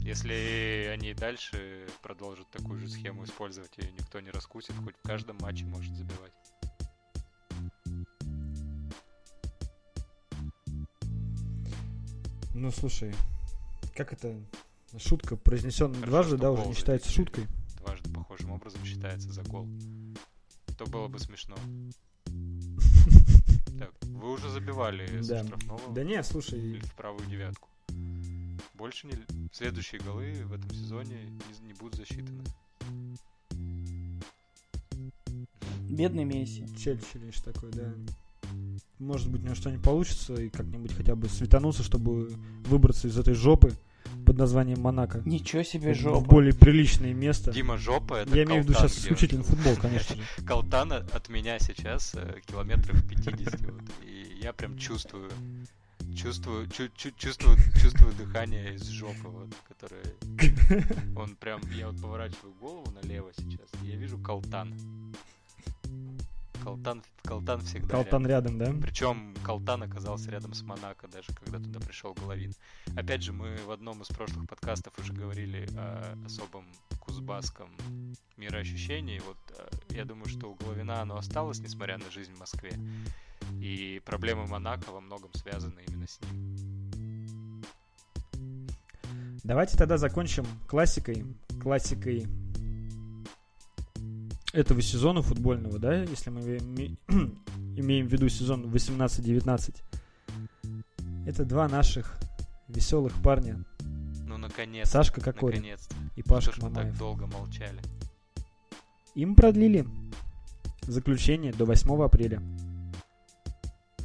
Если 0.02 0.88
они 0.92 1.14
дальше 1.14 1.86
продолжат 2.02 2.48
такую 2.50 2.78
же 2.78 2.88
схему 2.88 3.24
использовать, 3.24 3.72
и 3.78 3.82
никто 3.98 4.20
не 4.20 4.30
раскусит, 4.30 4.76
хоть 4.84 4.96
в 4.96 5.02
каждом 5.02 5.38
матче 5.40 5.64
может 5.64 5.92
забивать. 5.94 6.32
Ну, 12.54 12.70
слушай, 12.70 13.14
как 13.94 14.12
это... 14.12 14.34
Шутка, 14.98 15.36
произнесенная 15.36 16.00
дважды, 16.00 16.36
да, 16.36 16.50
уже 16.52 16.64
не 16.66 16.74
считается 16.74 17.10
шуткой. 17.10 17.46
Дважды 17.86 18.10
похожим 18.10 18.50
образом 18.50 18.84
считается 18.84 19.32
за 19.32 19.42
гол. 19.44 19.68
То 20.76 20.86
было 20.86 21.08
бы 21.08 21.18
смешно. 21.18 21.56
Так, 23.78 23.92
вы 24.00 24.32
уже 24.32 24.48
забивали 24.48 25.20
Да. 25.28 25.44
штрафного 25.44 25.92
Да 25.92 26.02
не, 26.02 26.22
слушай, 26.24 26.58
или 26.58 26.80
в 26.80 26.94
правую 26.94 27.26
девятку. 27.26 27.68
Больше 28.72 29.06
не... 29.06 29.12
Следующие 29.52 30.00
голы 30.00 30.32
в 30.46 30.54
этом 30.54 30.70
сезоне 30.70 31.24
не, 31.24 31.66
не 31.68 31.74
будут 31.74 31.96
засчитаны. 31.96 32.42
Бедный 35.90 36.24
Месси. 36.24 36.66
Челси 36.78 37.18
лишь 37.18 37.40
такой, 37.40 37.70
да. 37.70 37.92
Может 38.98 39.30
быть, 39.30 39.42
у 39.42 39.44
него 39.44 39.54
что-нибудь 39.54 39.84
получится 39.84 40.34
и 40.34 40.48
как-нибудь 40.48 40.94
хотя 40.94 41.14
бы 41.14 41.28
светануться, 41.28 41.82
чтобы 41.82 42.30
выбраться 42.64 43.08
из 43.08 43.18
этой 43.18 43.34
жопы 43.34 43.74
под 44.36 44.40
названием 44.40 44.80
Монако. 44.80 45.22
Ничего 45.24 45.62
себе 45.62 45.94
В 45.94 45.96
жопа. 45.96 46.20
более 46.26 46.52
приличное 46.52 47.14
место. 47.14 47.52
Дима, 47.52 47.78
жопа 47.78 48.14
это 48.16 48.36
Я 48.36 48.44
имею 48.44 48.62
в 48.62 48.64
виду 48.66 48.74
сейчас 48.74 48.98
исключительно 48.98 49.42
футбол, 49.42 49.74
конечно 49.80 50.14
же. 50.14 50.22
Калтан 50.46 50.92
от 50.92 51.28
меня 51.30 51.58
сейчас 51.58 52.14
э, 52.14 52.40
километров 52.46 53.02
50. 53.08 53.60
вот, 53.62 53.82
и 54.04 54.38
я 54.42 54.52
прям 54.52 54.76
чувствую, 54.76 55.30
чувствую, 56.14 56.66
чу- 56.68 56.90
чу- 56.94 57.12
чувствую, 57.16 57.56
чувствую 57.80 58.12
дыхание 58.14 58.74
из 58.74 58.86
жопы, 58.88 59.24
вот, 59.24 59.48
которое... 59.66 60.02
Он 61.16 61.34
прям, 61.36 61.62
я 61.74 61.88
вот 61.88 62.00
поворачиваю 62.02 62.52
голову 62.60 62.90
налево 62.90 63.30
сейчас, 63.38 63.68
и 63.82 63.86
я 63.88 63.96
вижу 63.96 64.18
Калтан. 64.18 64.74
Калтан, 66.66 67.04
Калтан 67.22 67.60
всегда 67.60 67.88
Калтан 67.88 68.26
рядом, 68.26 68.58
да? 68.58 68.74
Причем 68.82 69.36
Калтан 69.44 69.84
оказался 69.84 70.32
рядом 70.32 70.52
с 70.52 70.62
Монако, 70.62 71.06
даже 71.06 71.28
когда 71.32 71.60
туда 71.60 71.78
пришел 71.78 72.12
Головин. 72.12 72.54
Опять 72.96 73.22
же, 73.22 73.32
мы 73.32 73.56
в 73.64 73.70
одном 73.70 74.02
из 74.02 74.08
прошлых 74.08 74.48
подкастов 74.48 74.92
уже 74.98 75.12
говорили 75.12 75.68
о 75.76 76.18
особом 76.26 76.66
кузбасском 76.98 77.70
мироощущении. 78.36 79.20
Вот 79.20 79.36
э, 79.56 79.94
я 79.94 80.04
думаю, 80.04 80.28
что 80.28 80.50
у 80.50 80.56
Головина 80.56 81.02
оно 81.02 81.18
осталось, 81.18 81.60
несмотря 81.60 81.98
на 81.98 82.10
жизнь 82.10 82.32
в 82.34 82.40
Москве. 82.40 82.72
И 83.60 84.02
проблемы 84.04 84.48
Монако 84.48 84.90
во 84.90 85.00
многом 85.00 85.32
связаны 85.34 85.80
именно 85.86 86.08
с 86.08 86.20
ним. 86.20 87.62
Давайте 89.44 89.78
тогда 89.78 89.98
закончим 89.98 90.44
классикой. 90.66 91.24
Классикой 91.62 92.26
этого 94.56 94.80
сезона 94.80 95.22
футбольного, 95.22 95.78
да, 95.78 96.02
если 96.02 96.30
мы 96.30 96.40
име- 96.40 96.96
имеем 97.78 98.08
в 98.08 98.12
виду 98.12 98.28
сезон 98.28 98.64
18-19. 98.66 99.82
Это 101.26 101.44
два 101.44 101.68
наших 101.68 102.16
веселых 102.68 103.12
парня. 103.22 103.64
Ну, 104.26 104.38
наконец-то. 104.38 104.90
Сашка 104.92 105.20
Кокорин 105.20 105.60
Наконец-то. 105.60 105.94
и 106.16 106.22
Что 106.22 106.40
ж 106.52 106.58
мы 106.58 106.70
Мамаев. 106.70 106.88
так 106.90 106.98
долго 106.98 107.26
молчали? 107.26 107.80
Им 109.14 109.34
продлили 109.34 109.86
заключение 110.82 111.52
до 111.52 111.64
8 111.64 112.02
апреля. 112.04 112.40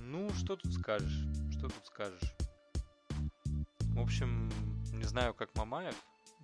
Ну, 0.04 0.30
что 0.38 0.56
тут 0.56 0.74
скажешь? 0.74 1.26
Что 1.52 1.70
тут 1.70 1.86
скажешь? 1.86 2.36
В 3.94 4.00
общем, 4.00 4.50
не 4.94 5.04
знаю, 5.04 5.34
как 5.34 5.56
Мамаев, 5.56 5.96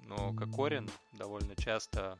но 0.08 0.34
Кокорин 0.34 0.89
довольно 1.17 1.56
часто 1.56 2.17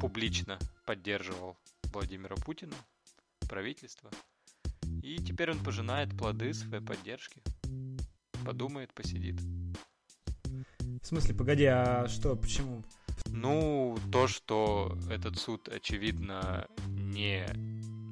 публично 0.00 0.58
поддерживал 0.86 1.56
Владимира 1.92 2.36
Путина, 2.36 2.74
правительство. 3.48 4.10
И 5.02 5.18
теперь 5.18 5.50
он 5.50 5.62
пожинает 5.62 6.16
плоды 6.16 6.54
своей 6.54 6.84
поддержки. 6.84 7.42
Подумает, 8.44 8.92
посидит. 8.94 9.40
В 11.02 11.04
смысле, 11.04 11.34
погоди, 11.34 11.64
а 11.64 12.06
что, 12.08 12.36
почему? 12.36 12.82
Ну, 13.26 13.98
то, 14.12 14.26
что 14.28 14.96
этот 15.10 15.38
суд, 15.38 15.68
очевидно, 15.68 16.66
не 16.88 17.46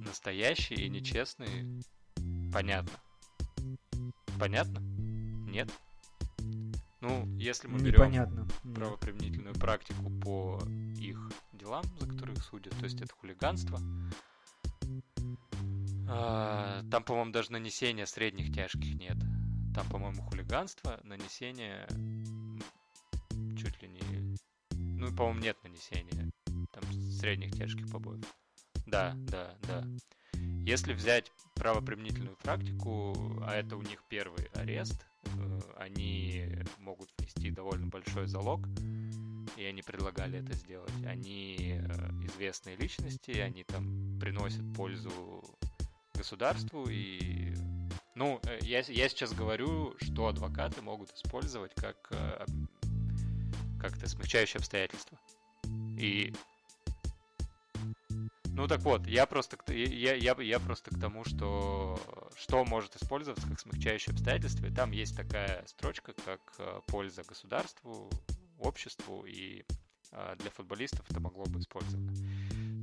настоящий 0.05 0.75
и 0.75 0.89
нечестный, 0.89 1.83
понятно. 2.53 2.99
Понятно? 4.39 4.81
Нет? 5.51 5.71
Ну, 7.01 7.27
если 7.37 7.69
мы 7.69 7.79
берем 7.79 8.01
Непонятно. 8.01 8.47
Правоприменительную 8.75 9.55
практику 9.55 10.11
по 10.21 10.61
их 10.99 11.31
делам, 11.53 11.85
за 12.01 12.09
которые 12.09 12.37
их 12.37 12.43
судят, 12.43 12.77
то 12.79 12.85
есть 12.85 13.01
это 13.01 13.13
хулиганство, 13.15 13.79
а, 16.09 16.83
там, 16.91 17.03
по-моему, 17.05 17.33
даже 17.33 17.53
нанесения 17.53 18.07
средних 18.07 18.55
тяжких 18.55 18.95
нет. 18.95 19.17
Там, 19.75 19.89
по-моему, 19.91 20.23
хулиганство, 20.23 21.01
нанесение 21.03 21.87
чуть 23.59 23.83
ли 23.83 23.89
не... 23.89 24.37
Ну, 24.73 25.15
по-моему, 25.15 25.41
нет 25.41 25.57
нанесения 25.63 26.31
там 26.73 26.93
средних 26.93 27.53
тяжких 27.53 27.91
побоев. 27.91 28.25
Да, 28.87 29.15
да, 29.17 29.55
да. 29.67 29.85
Если 30.65 30.93
взять 30.93 31.33
правоприменительную 31.55 32.37
практику, 32.37 33.15
а 33.43 33.55
это 33.55 33.77
у 33.77 33.83
них 33.83 34.03
первый 34.09 34.47
арест, 34.55 35.07
они 35.77 36.47
могут 36.79 37.11
внести 37.19 37.51
довольно 37.51 37.87
большой 37.87 38.27
залог, 38.27 38.67
и 39.57 39.65
они 39.65 39.83
предлагали 39.83 40.41
это 40.41 40.53
сделать. 40.55 40.93
Они 41.07 41.81
э, 41.81 42.11
известные 42.25 42.77
личности, 42.77 43.33
они 43.33 43.65
там 43.65 44.19
приносят 44.21 44.63
пользу 44.75 45.43
государству 46.15 46.89
и 46.89 47.55
ну 48.15 48.41
э, 48.45 48.59
я, 48.63 48.81
я 48.81 49.09
сейчас 49.09 49.33
говорю 49.33 49.95
что 50.01 50.29
адвокаты 50.29 50.83
могут 50.83 51.13
использовать 51.13 51.75
как 51.75 51.97
э, 52.11 52.47
как-то 53.81 54.09
смягчающее 54.09 54.59
обстоятельство 54.59 55.19
и 55.99 56.35
ну 58.57 58.67
так 58.67 58.81
вот 58.81 59.07
я 59.07 59.27
просто 59.27 59.59
я, 59.73 60.15
я, 60.15 60.35
я 60.41 60.59
просто 60.59 60.91
к 60.91 60.99
тому 60.99 61.25
что 61.25 62.01
что 62.37 62.65
может 62.65 62.97
использоваться 62.97 63.47
как 63.47 63.61
смягчающее 63.61 64.15
обстоятельство 64.15 64.67
и 64.67 64.75
там 64.75 64.93
есть 64.93 65.15
такая 65.15 65.63
строчка 65.67 66.15
как 66.25 66.41
э, 66.59 66.81
польза 66.87 67.23
государству 67.23 68.11
обществу 68.59 69.27
и 69.27 69.65
э, 70.11 70.37
для 70.39 70.51
футболистов 70.51 71.05
это 71.11 71.21
могло 71.21 71.45
бы 71.45 71.61
использоваться 71.61 72.25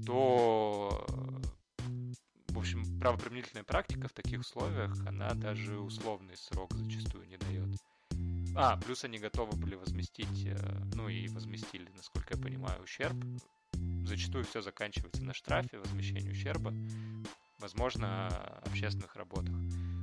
то 0.05 1.05
в 2.49 2.59
общем, 2.59 2.99
правоприменительная 2.99 3.63
практика 3.63 4.07
в 4.07 4.13
таких 4.13 4.41
условиях, 4.41 4.95
она 5.07 5.34
даже 5.34 5.80
условный 5.80 6.38
срок 6.38 6.71
зачастую 6.76 7.28
не 7.28 7.38
дает. 7.38 7.67
А, 8.55 8.78
плюс 8.78 9.03
они 9.03 9.17
готовы 9.17 9.57
были 9.57 9.74
возместить, 9.74 10.45
э, 10.45 10.55
ну 10.93 11.09
и 11.09 11.28
возместили, 11.30 11.89
насколько 11.95 12.36
я 12.36 12.41
понимаю, 12.41 12.84
ущерб. 12.84 13.15
Зачастую 14.06 14.43
все 14.43 14.62
заканчивается 14.62 15.24
на 15.24 15.34
штрафе, 15.34 15.80
возмещении 15.80 16.32
ущерба, 16.32 16.74
возможно, 17.60 18.28
общественных 18.66 19.16
работах. 19.16 19.56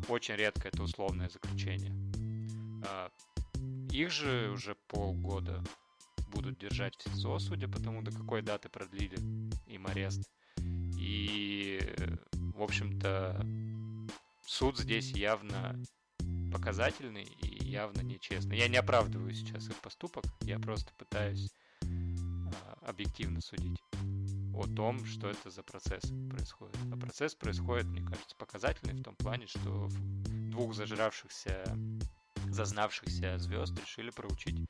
Очень 0.08 0.36
редко 0.36 0.68
это 0.68 0.82
условное 0.82 1.28
заключение. 1.28 1.92
А, 2.84 3.10
Их 3.90 4.10
же 4.10 4.50
уже 4.50 4.74
полгода 4.88 5.62
будут 6.28 6.58
держать 6.58 6.96
в 6.96 7.02
СИЗО, 7.02 7.38
судя 7.38 7.68
по 7.68 7.80
тому, 7.80 8.02
до 8.02 8.12
какой 8.12 8.42
даты 8.42 8.68
продлили 8.68 9.18
им 9.66 9.86
арест. 9.86 10.30
И, 10.98 11.80
в 12.32 12.62
общем-то, 12.62 13.44
суд 14.46 14.78
здесь 14.78 15.10
явно 15.12 15.80
показательный 16.52 17.24
и 17.24 17.64
явно 17.64 18.00
нечестный. 18.00 18.58
Я 18.58 18.68
не 18.68 18.76
оправдываю 18.76 19.32
сейчас 19.34 19.68
их 19.68 19.76
поступок, 19.76 20.24
я 20.42 20.58
просто 20.58 20.92
пытаюсь 20.98 21.50
объективно 22.90 23.40
судить 23.40 23.80
о 24.54 24.66
том, 24.66 25.04
что 25.06 25.28
это 25.28 25.50
за 25.50 25.62
процесс 25.62 26.02
происходит. 26.28 26.76
А 26.92 26.96
процесс 26.96 27.34
происходит, 27.34 27.86
мне 27.86 28.02
кажется, 28.02 28.36
показательный 28.36 28.94
в 28.94 29.02
том 29.02 29.14
плане, 29.16 29.46
что 29.46 29.88
двух 30.50 30.74
зажравшихся, 30.74 31.64
зазнавшихся 32.48 33.38
звезд 33.38 33.78
решили 33.80 34.10
проучить. 34.10 34.68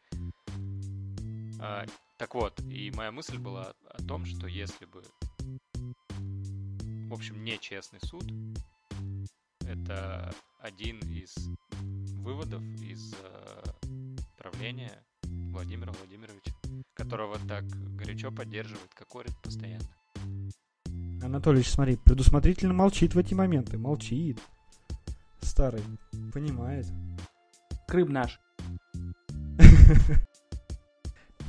А, 1.60 1.84
так 2.16 2.34
вот, 2.34 2.60
и 2.60 2.90
моя 2.92 3.10
мысль 3.10 3.38
была 3.38 3.74
о 3.88 4.02
том, 4.04 4.24
что 4.24 4.46
если 4.46 4.84
бы, 4.84 5.02
в 7.08 7.12
общем, 7.12 7.42
нечестный 7.42 8.00
суд, 8.04 8.24
это 9.66 10.32
один 10.60 10.98
из 11.00 11.34
выводов 12.18 12.62
из 12.82 13.14
э, 13.14 13.62
правления 14.36 15.02
Владимира 15.52 15.92
Владимировича, 15.92 16.19
которого 17.10 17.38
так 17.48 17.64
горячо 17.96 18.30
поддерживает 18.30 18.94
Кокорин 18.94 19.34
постоянно. 19.42 19.84
Анатолий, 21.20 21.64
смотри, 21.64 21.96
предусмотрительно 21.96 22.72
молчит 22.72 23.16
в 23.16 23.18
эти 23.18 23.34
моменты. 23.34 23.78
Молчит. 23.78 24.38
Старый. 25.40 25.82
Понимает. 26.32 26.86
Крым 27.88 28.12
наш. 28.12 28.38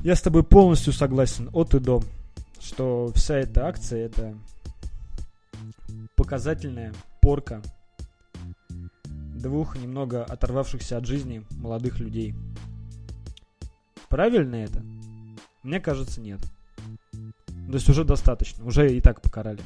Я 0.03 0.15
с 0.15 0.21
тобой 0.23 0.43
полностью 0.43 0.93
согласен 0.93 1.47
от 1.53 1.75
и 1.75 1.79
до, 1.79 2.01
что 2.59 3.11
вся 3.13 3.35
эта 3.35 3.67
акция 3.67 4.07
это 4.07 4.35
показательная 6.15 6.91
порка 7.21 7.61
двух 9.35 9.77
немного 9.77 10.23
оторвавшихся 10.23 10.97
от 10.97 11.05
жизни 11.05 11.45
молодых 11.51 11.99
людей. 11.99 12.33
Правильно 14.09 14.55
это? 14.55 14.83
Мне 15.63 15.79
кажется, 15.79 16.21
нет. 16.21 16.41
То 17.11 17.73
есть 17.73 17.87
уже 17.89 18.03
достаточно, 18.03 18.65
уже 18.65 18.95
и 18.95 19.01
так 19.01 19.21
покарали. 19.21 19.61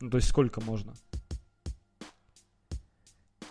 Ну, 0.00 0.10
то 0.10 0.16
есть 0.16 0.28
сколько 0.28 0.60
можно. 0.60 0.94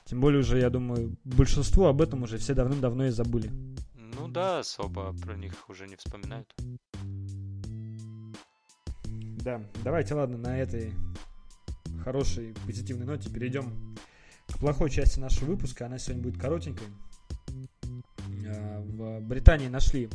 Тем 0.05 0.19
более 0.19 0.41
уже, 0.41 0.59
я 0.59 0.69
думаю, 0.69 1.15
большинство 1.24 1.88
об 1.88 2.01
этом 2.01 2.24
уже 2.24 2.38
все 2.38 2.53
давным-давно 2.53 3.05
и 3.05 3.11
забыли. 3.11 3.49
Ну 3.95 4.28
да, 4.28 4.59
особо 4.59 5.13
про 5.13 5.38
них 5.38 5.69
уже 5.69 5.88
не 5.88 5.95
вспоминают. 5.95 6.53
Да, 9.43 9.63
давайте, 9.84 10.13
ладно, 10.13 10.38
на 10.38 10.57
этой 10.59 10.93
хорошей 12.03 12.53
позитивной 12.65 13.05
ноте 13.05 13.30
перейдем 13.30 13.95
к 14.47 14.59
плохой 14.59 14.89
части 14.89 15.17
нашего 15.19 15.51
выпуска. 15.51 15.86
Она 15.86 15.97
сегодня 15.97 16.24
будет 16.24 16.39
коротенькой. 16.39 16.88
А, 18.47 18.82
в 18.82 19.22
Британии 19.22 19.69
нашли 19.69 20.09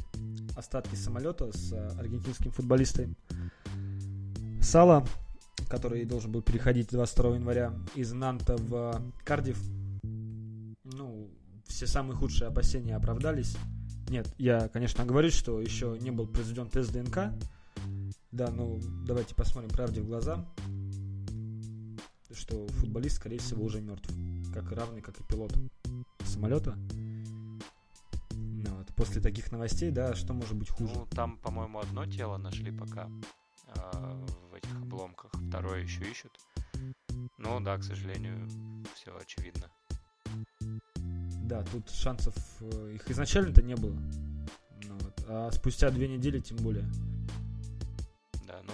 остатки 0.57 0.95
самолета 0.95 1.53
с 1.53 1.73
аргентинским 1.99 2.51
футболистом 2.51 3.17
Сала, 4.61 5.07
который 5.69 6.05
должен 6.05 6.33
был 6.33 6.43
переходить 6.43 6.89
22 6.91 7.37
января 7.37 7.73
из 7.95 8.13
Нанта 8.13 8.57
в 8.57 9.01
Кардив. 9.25 9.59
Ну, 10.03 11.31
все 11.67 11.87
самые 11.87 12.17
худшие 12.17 12.49
опасения 12.49 12.97
оправдались. 12.97 13.57
Нет, 14.09 14.33
я, 14.39 14.69
конечно, 14.69 15.05
говорю, 15.05 15.31
что 15.31 15.61
еще 15.61 15.97
не 16.01 16.11
был 16.11 16.27
произведен 16.27 16.69
тест 16.69 16.93
ДНК. 16.93 17.33
Да, 18.33 18.51
ну, 18.51 18.81
давайте 19.07 19.35
посмотрим 19.35 19.71
правде 19.71 20.01
в 20.01 20.07
глаза 20.07 20.45
что 22.37 22.67
футболист, 22.69 23.17
скорее 23.17 23.39
всего, 23.39 23.65
уже 23.65 23.81
мертв. 23.81 24.09
Как 24.53 24.71
равный, 24.73 25.01
как 25.01 25.19
и 25.19 25.25
пилот 25.25 25.53
самолета. 26.25 26.77
После 28.97 29.21
таких 29.21 29.53
новостей, 29.53 29.91
да, 29.91 30.15
что 30.15 30.33
может 30.33 30.57
быть 30.57 30.71
хуже? 30.71 30.93
Ну, 30.95 31.07
там, 31.07 31.39
по-моему, 31.39 31.81
одно 31.81 32.07
тело 32.07 32.39
нашли 32.39 32.73
пока 32.73 33.09
э, 33.67 34.25
в 34.51 34.55
этих 34.55 34.75
обломках, 34.77 35.31
второе 35.49 35.83
еще 35.83 36.01
ищут. 36.11 36.33
Ну 37.39 37.61
да, 37.61 37.77
к 37.77 37.85
сожалению, 37.85 38.49
все 38.95 39.17
очевидно. 39.17 39.71
Да, 41.45 41.63
тут 41.63 41.91
шансов 41.91 42.35
э, 42.61 42.93
их 42.95 43.11
изначально-то 43.11 43.63
не 43.63 43.75
было. 43.75 43.97
Ну, 44.85 44.99
вот. 44.99 45.25
А 45.29 45.51
спустя 45.53 45.91
две 45.91 46.09
недели 46.09 46.41
тем 46.41 46.57
более. 46.57 46.89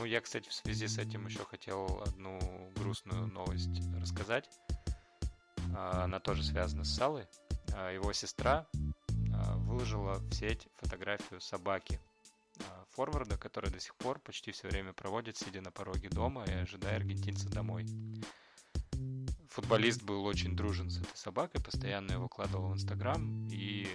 Ну, 0.02 0.04
я, 0.04 0.20
кстати, 0.20 0.48
в 0.48 0.52
связи 0.52 0.88
с 0.88 0.98
этим 0.98 1.26
еще 1.26 1.44
хотел 1.44 2.02
одну 2.06 2.40
грустную 2.76 3.26
новость 3.28 3.82
рассказать. 4.00 4.48
А, 5.76 6.04
она 6.04 6.18
тоже 6.18 6.42
связана 6.42 6.84
с 6.84 6.94
Салой. 6.94 7.26
А, 7.74 7.90
его 7.90 8.12
сестра 8.12 8.66
выложила 9.72 10.18
в 10.18 10.34
сеть 10.34 10.68
фотографию 10.76 11.40
собаки 11.40 11.98
форварда, 12.90 13.38
который 13.38 13.70
до 13.70 13.80
сих 13.80 13.94
пор 13.96 14.18
почти 14.18 14.52
все 14.52 14.68
время 14.68 14.92
проводит, 14.92 15.38
сидя 15.38 15.62
на 15.62 15.70
пороге 15.70 16.10
дома 16.10 16.44
и 16.44 16.52
ожидая 16.52 16.96
аргентинца 16.96 17.48
домой. 17.48 17.86
Футболист 19.48 20.02
был 20.02 20.24
очень 20.26 20.54
дружен 20.54 20.90
с 20.90 20.98
этой 20.98 21.16
собакой, 21.16 21.62
постоянно 21.62 22.12
его 22.12 22.24
выкладывал 22.24 22.68
в 22.68 22.74
Инстаграм 22.74 23.48
и 23.50 23.86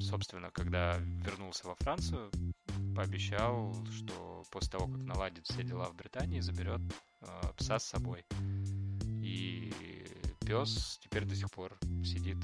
собственно, 0.00 0.50
когда 0.50 0.96
вернулся 0.98 1.68
во 1.68 1.74
Францию, 1.76 2.30
пообещал, 2.96 3.74
что 3.92 4.42
после 4.50 4.70
того, 4.72 4.86
как 4.86 5.02
наладит 5.02 5.46
все 5.46 5.62
дела 5.62 5.88
в 5.90 5.94
Британии, 5.94 6.40
заберет 6.40 6.80
э, 7.20 7.26
пса 7.56 7.78
с 7.78 7.84
собой. 7.84 8.24
И 9.22 9.72
пес 10.40 10.98
теперь 11.02 11.24
до 11.24 11.34
сих 11.36 11.50
пор 11.50 11.76
сидит 12.04 12.38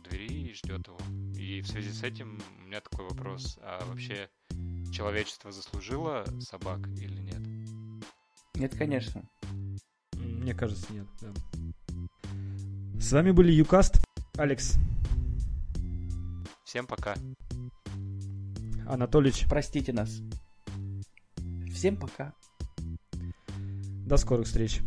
у 0.00 0.08
двери 0.08 0.50
и 0.50 0.54
ждет 0.54 0.86
его. 0.86 0.98
И 1.36 1.60
в 1.60 1.68
связи 1.68 1.90
с 1.90 2.02
этим 2.02 2.40
у 2.62 2.66
меня 2.66 2.80
такой 2.80 3.08
вопрос. 3.08 3.58
А 3.62 3.84
вообще 3.86 4.28
человечество 4.92 5.52
заслужило 5.52 6.24
собак 6.40 6.86
или 6.98 7.20
нет? 7.20 7.40
Нет, 8.54 8.76
конечно. 8.76 9.22
Мне 10.14 10.54
кажется, 10.54 10.92
нет, 10.92 11.06
да. 11.20 11.32
С 13.00 13.12
вами 13.12 13.30
были 13.30 13.52
Юкаст. 13.52 13.96
Алекс. 14.36 14.76
Всем 16.64 16.86
пока. 16.86 17.14
Анатолич. 18.86 19.46
Простите 19.48 19.92
нас. 19.92 20.20
Всем 21.72 21.96
пока. 21.96 22.34
До 24.06 24.16
скорых 24.16 24.46
встреч. 24.46 24.80